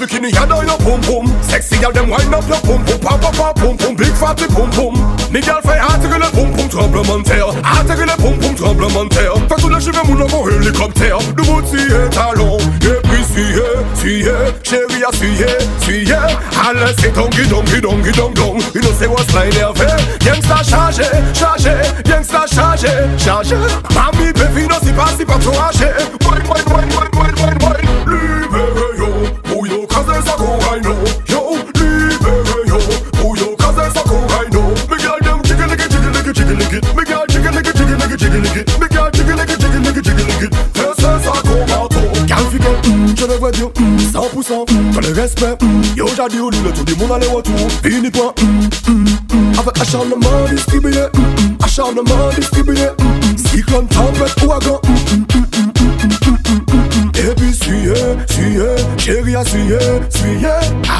bikini 0.00 0.32
ya 0.32 0.42
on 0.44 0.66
your 0.66 0.78
pum 0.78 1.00
pum. 1.02 1.26
Sexy 1.42 1.76
girl, 1.78 1.92
them 1.92 2.08
wind 2.08 2.34
up 2.34 2.46
your 2.48 2.60
pum 2.60 2.82
pum, 2.84 2.98
pop 2.98 3.20
pop 3.20 3.34
pop 3.34 3.56
pum 3.56 3.76
pum, 3.76 3.94
big 3.94 4.12
fatty 4.14 4.46
pum 4.46 4.70
pum. 4.70 4.94
Ni 5.30 5.42
girl 5.42 5.60
fait 5.62 5.78
attirer 5.78 6.18
le 6.18 6.30
pum 6.32 6.50
pum 6.56 6.68
tremblementaire, 6.68 7.48
attirer 7.62 8.06
le 8.06 8.16
pum 8.16 8.38
pum 8.38 8.54
tremblementaire. 8.54 9.34
Fait 9.48 9.60
tout 9.60 9.68
le 9.68 9.78
cheveu 9.78 10.00
mon 10.08 10.24
amour 10.24 10.48
hélicoptère, 10.50 11.18
de 11.18 11.42
bouti 11.42 11.76
et 11.76 12.10
talon. 12.10 12.56
Et 12.82 13.08
puis 13.08 13.24
suyez, 13.32 13.62
suyez, 13.94 14.32
chérie 14.62 15.04
à 15.04 15.14
suyez, 15.14 15.58
suyez. 15.84 16.14
Allez 16.14 16.92
c'est 16.98 17.14
dongi 17.14 17.46
dongi 17.46 17.80
dongi 17.80 18.12
dong 18.12 18.34
dong. 18.34 18.62
You 18.74 18.80
know 18.80 18.92
say 18.98 19.06
what's 19.06 19.32
my 19.34 19.50
nerve. 19.50 19.80
Eh? 19.80 20.24
Gangsta 20.24 20.62
chargé, 20.62 21.04
chargé, 21.34 21.74
gangsta 22.04 22.46
chargé, 22.46 22.88
chargé. 23.18 23.56
Mami 23.94 24.32
baby 24.32 24.66
no 24.66 24.76
si 24.82 24.92
pas 24.92 25.12
si 25.16 25.24
pas 25.24 25.38
trop. 25.38 25.50
du 46.28 46.36
deal, 46.50 46.72
tout 46.72 46.84
le 46.86 46.94
monde 46.96 47.12
allait 47.12 47.26
autour. 47.28 47.54
Fini 47.82 48.10
point, 48.10 48.34
mm, 48.42 48.90
mm, 48.90 49.04
mm. 49.32 49.58
Avec 49.58 49.80
acharnement 49.80 50.44
distribué, 50.50 50.90
mm, 50.92 51.20
mm. 51.20 51.56
acharnement 51.64 52.28
distribué, 52.36 52.74
mm, 52.74 53.04
mm. 53.04 53.38
Cyclone, 53.38 53.86
tempête, 53.88 54.42
ouragan, 54.44 54.80
mm, 54.84 54.90
mm, 54.90 55.24
mm, 55.24 55.46
mm, 55.56 55.90
mm, 56.04 56.38
mm, 56.48 56.60
mm, 56.68 57.10
Et 57.16 57.34
puis 57.34 57.54
suyez, 57.54 57.94
suyez, 58.28 58.76
chérie 58.98 59.36
à 59.36 59.44
suyez, 59.44 59.78
suyez. 60.10 60.46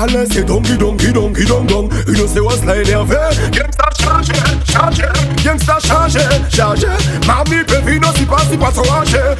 Allez, 0.00 0.26
c'est 0.32 0.44
donki, 0.44 0.76
donki, 0.76 1.12
donki, 1.12 1.44
dong, 1.44 1.66
dong. 1.66 1.92
Une 2.08 2.28
séance 2.28 2.64
l'a 2.66 2.76
énervé. 2.76 3.16
Gangsta 3.52 3.88
chargé, 4.00 4.32
chargé. 4.70 5.04
Gangsta 5.44 5.78
chargé, 5.80 6.20
chargé. 6.50 6.86
Mamie, 7.26 7.62
baby, 7.68 8.00
non, 8.00 8.08
si 8.16 8.24
pas, 8.24 8.38
si 8.50 8.56
pas, 8.56 8.72
sans 8.72 8.82
ranger. 8.82 9.34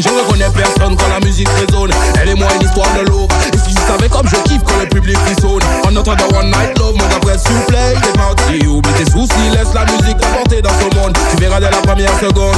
je 0.00 0.08
reconnais 0.08 0.48
personne 0.54 0.96
quand 0.96 1.08
la 1.08 1.20
musique 1.20 1.48
résonne. 1.48 1.90
Elle 2.20 2.30
et 2.30 2.34
moi, 2.34 2.48
une 2.54 2.66
histoire 2.66 2.88
de 2.94 3.08
love. 3.10 3.28
Et 3.52 3.58
si 3.58 3.74
tu 3.74 3.82
savais 3.82 4.08
comme 4.08 4.26
je 4.28 4.36
kiffe 4.48 4.62
quand 4.64 4.78
le 4.80 4.88
public 4.88 5.16
frissonne. 5.18 5.62
En 5.84 5.96
entendant 5.96 6.38
One 6.38 6.50
Night 6.50 6.78
Love, 6.78 6.94
mon 6.96 7.16
après 7.16 7.36
s'il 7.38 7.52
vous 7.52 7.64
plaît, 7.64 7.94
il 7.96 8.08
est 8.08 8.12
parti. 8.12 8.66
Oublie 8.66 8.92
tes 8.94 9.10
soucis, 9.10 9.50
laisse 9.52 9.74
la 9.74 9.84
musique 9.84 10.18
t'apporter 10.18 10.62
dans 10.62 10.70
ce 10.70 10.96
monde. 10.96 11.16
Tu 11.30 11.36
verras 11.36 11.60
dès 11.60 11.70
la 11.70 11.82
première 11.82 12.14
seconde. 12.20 12.56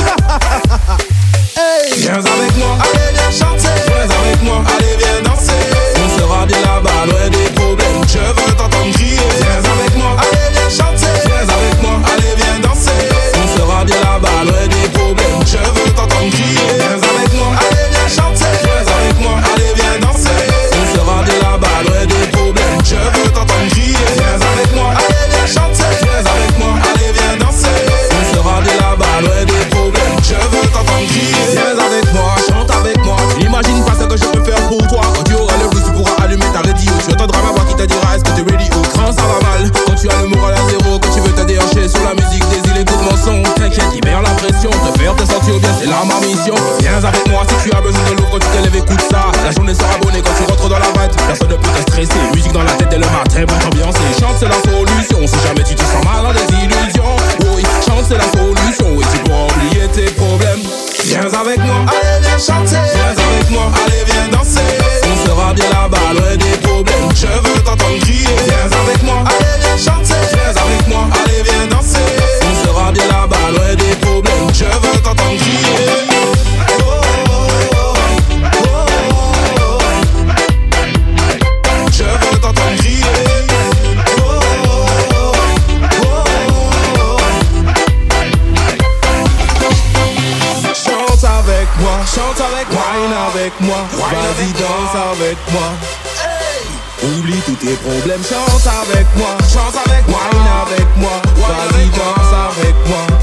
avec 93.29 93.53
moi, 93.61 93.79
vas-y 93.93 94.53
danse 94.53 95.13
avec 95.13 95.39
moi. 95.53 95.73
Hey. 96.23 97.09
Oublie 97.19 97.41
tous 97.47 97.55
tes 97.55 97.75
problèmes, 97.75 98.23
chante 98.23 98.67
avec 98.67 99.07
moi, 99.17 99.37
chante 99.53 99.77
avec 99.87 100.07
moi, 100.09 100.21
avec 100.67 100.97
moi, 100.97 101.23
vas-y 101.37 101.89
danse 101.89 102.35
avec 102.51 102.75
moi. 102.87 103.14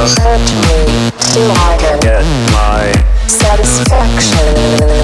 just 0.00 0.18
hurt 0.20 0.40
me 0.40 1.10
till 1.18 1.52
I 1.52 1.76
can 1.78 2.00
get 2.00 2.24
my 2.56 2.90
satisfaction, 3.28 4.56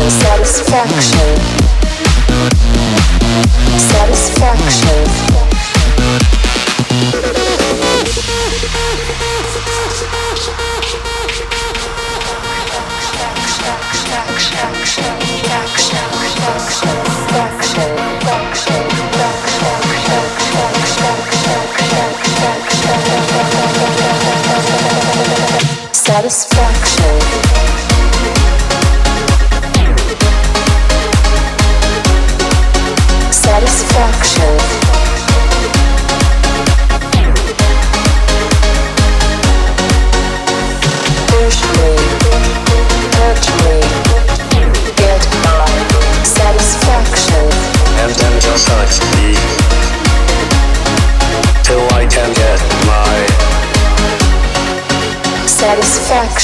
satisfaction, 0.08 1.36
satisfaction. 3.78 5.45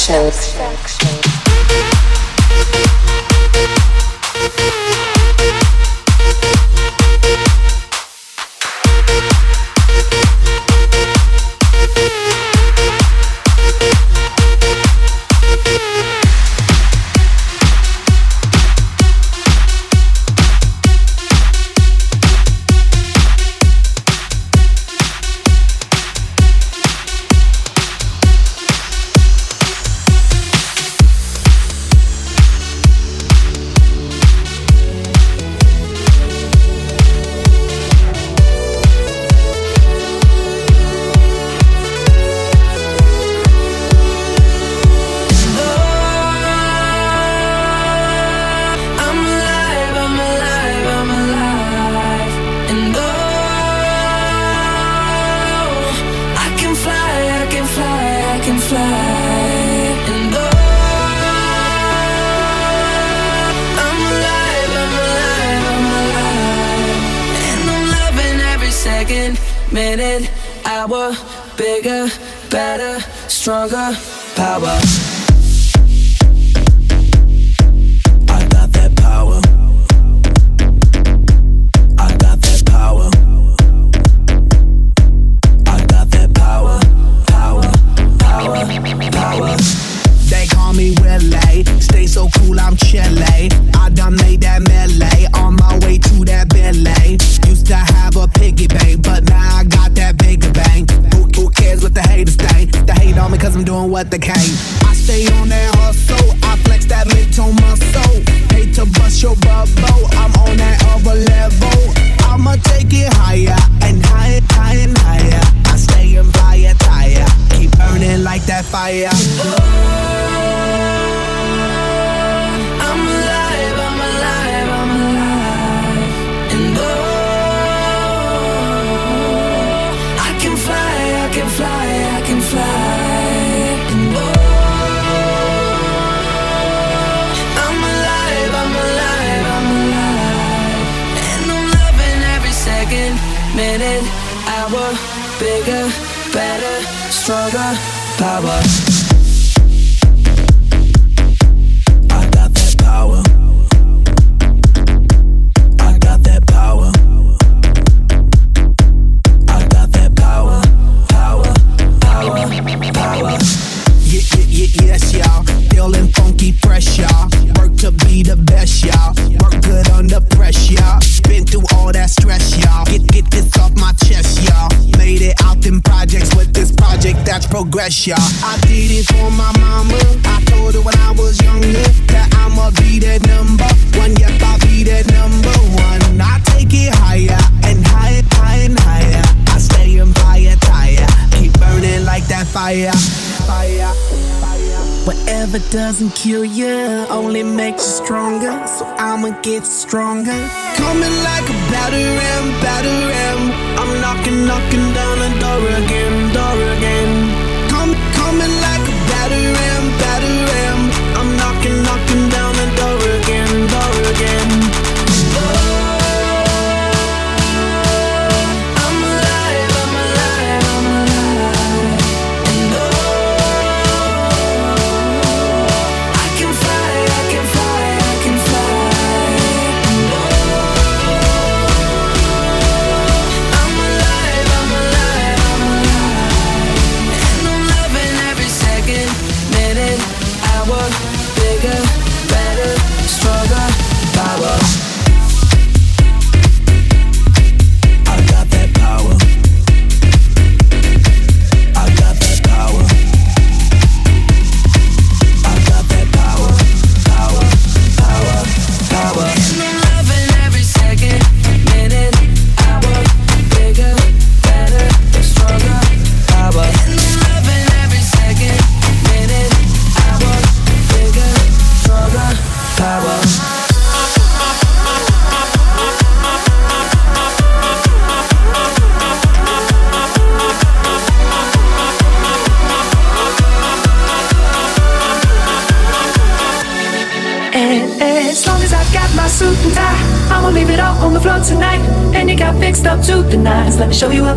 Productions. 0.04 0.51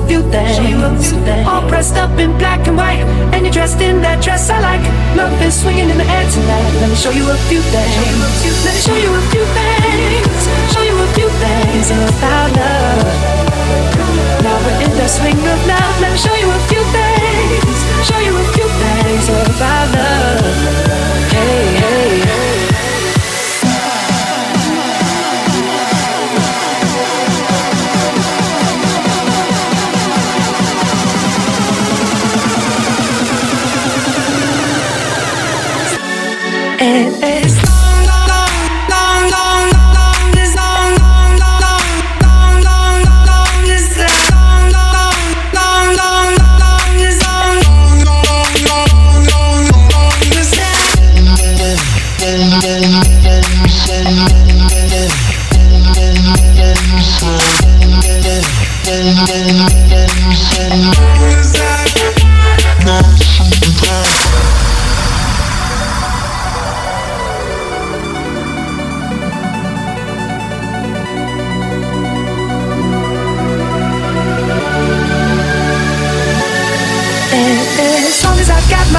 viu 0.08 0.22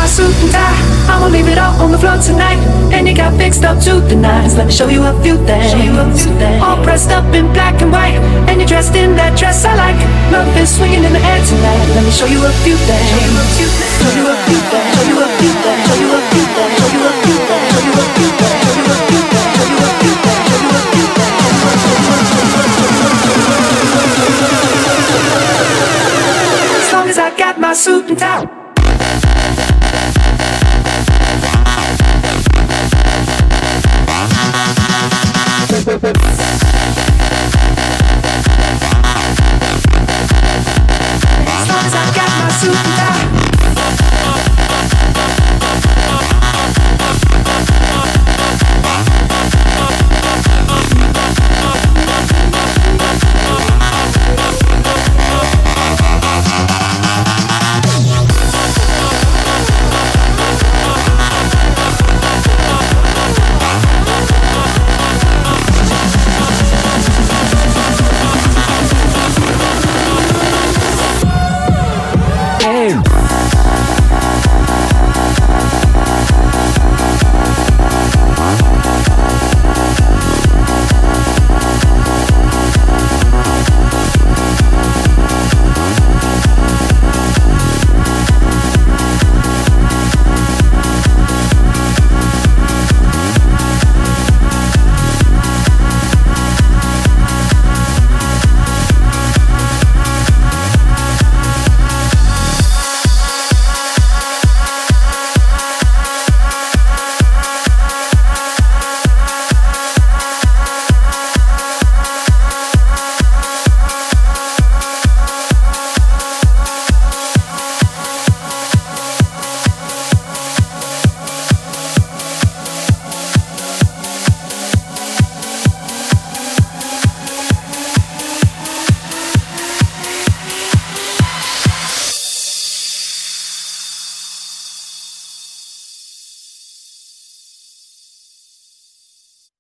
my 0.07 0.13
suit 0.15 0.39
and 0.39 0.53
tie. 0.55 0.79
I'ma 1.11 1.27
leave 1.27 1.49
it 1.51 1.59
all 1.59 1.75
on 1.83 1.91
the 1.91 1.99
floor 1.99 2.17
tonight. 2.23 2.63
And 2.95 3.09
you 3.09 3.15
got 3.15 3.35
fixed 3.35 3.65
up 3.65 3.83
to 3.83 3.99
the 3.99 4.15
nines. 4.15 4.55
Let 4.57 4.67
me 4.71 4.73
show 4.73 4.89
you 4.89 5.03
a 5.03 5.13
few 5.23 5.37
things. 5.47 5.71
Show 5.73 5.83
you 5.83 5.99
a 5.99 6.05
few 6.15 6.31
things. 6.39 6.63
All 6.63 6.79
pressed 6.87 7.11
up 7.11 7.27
in 7.35 7.51
black 7.53 7.83
and 7.83 7.91
white. 7.91 8.15
And 8.47 8.61
you're 8.61 8.71
dressed 8.71 8.95
in 8.95 9.17
that 9.17 9.37
dress 9.37 9.65
I 9.65 9.75
like. 9.75 9.99
Love 10.31 10.47
is 10.63 10.71
swinging 10.71 11.03
in 11.03 11.13
the 11.13 11.19
air 11.19 11.43
tonight. 11.43 11.83
Let 11.99 12.05
me 12.07 12.13
show 12.15 12.31
you 12.31 12.39
a 12.47 12.53
few 12.63 12.79
things. 12.87 13.03
Show 13.11 13.19
you 13.27 13.35
a 13.35 13.47
few 13.59 13.67
things. 13.67 13.99
Show 13.99 14.15
you 14.15 14.27
a 14.31 14.37
few 14.47 14.63
things. 14.71 14.95
Show 14.95 15.11
you 15.11 15.19
a 15.19 15.27
few 15.35 15.59
things. 15.67 15.83
Show 15.87 15.99
you 15.99 16.11
a 16.15 16.23
few 16.31 16.47
things. 16.55 16.79
Show 16.79 16.95
you 16.95 17.03
a 17.03 17.13
few 17.27 17.39
things. 17.51 17.67
Show 17.67 17.83
you 17.83 17.99
a 17.99 18.07
few 18.15 18.31
things. 18.47 18.63
Show 18.63 18.79
you 18.79 18.87
a 18.87 19.11
few 19.11 19.27
things. 19.27 19.59
Show 19.59 19.67
you 19.67 19.83
a 19.83 19.91
few 19.99 20.15
things. 20.23 20.47
Show 20.47 20.63
you 20.63 20.71
a 20.71 20.87
few 20.95 21.09
things. 21.19 21.35
As 26.79 26.93
long 26.95 27.09
as 27.11 27.19
I 27.19 27.35
got 27.35 27.59
my 27.59 27.75
suit 27.75 28.07
and 28.07 28.19
tie. 28.19 28.56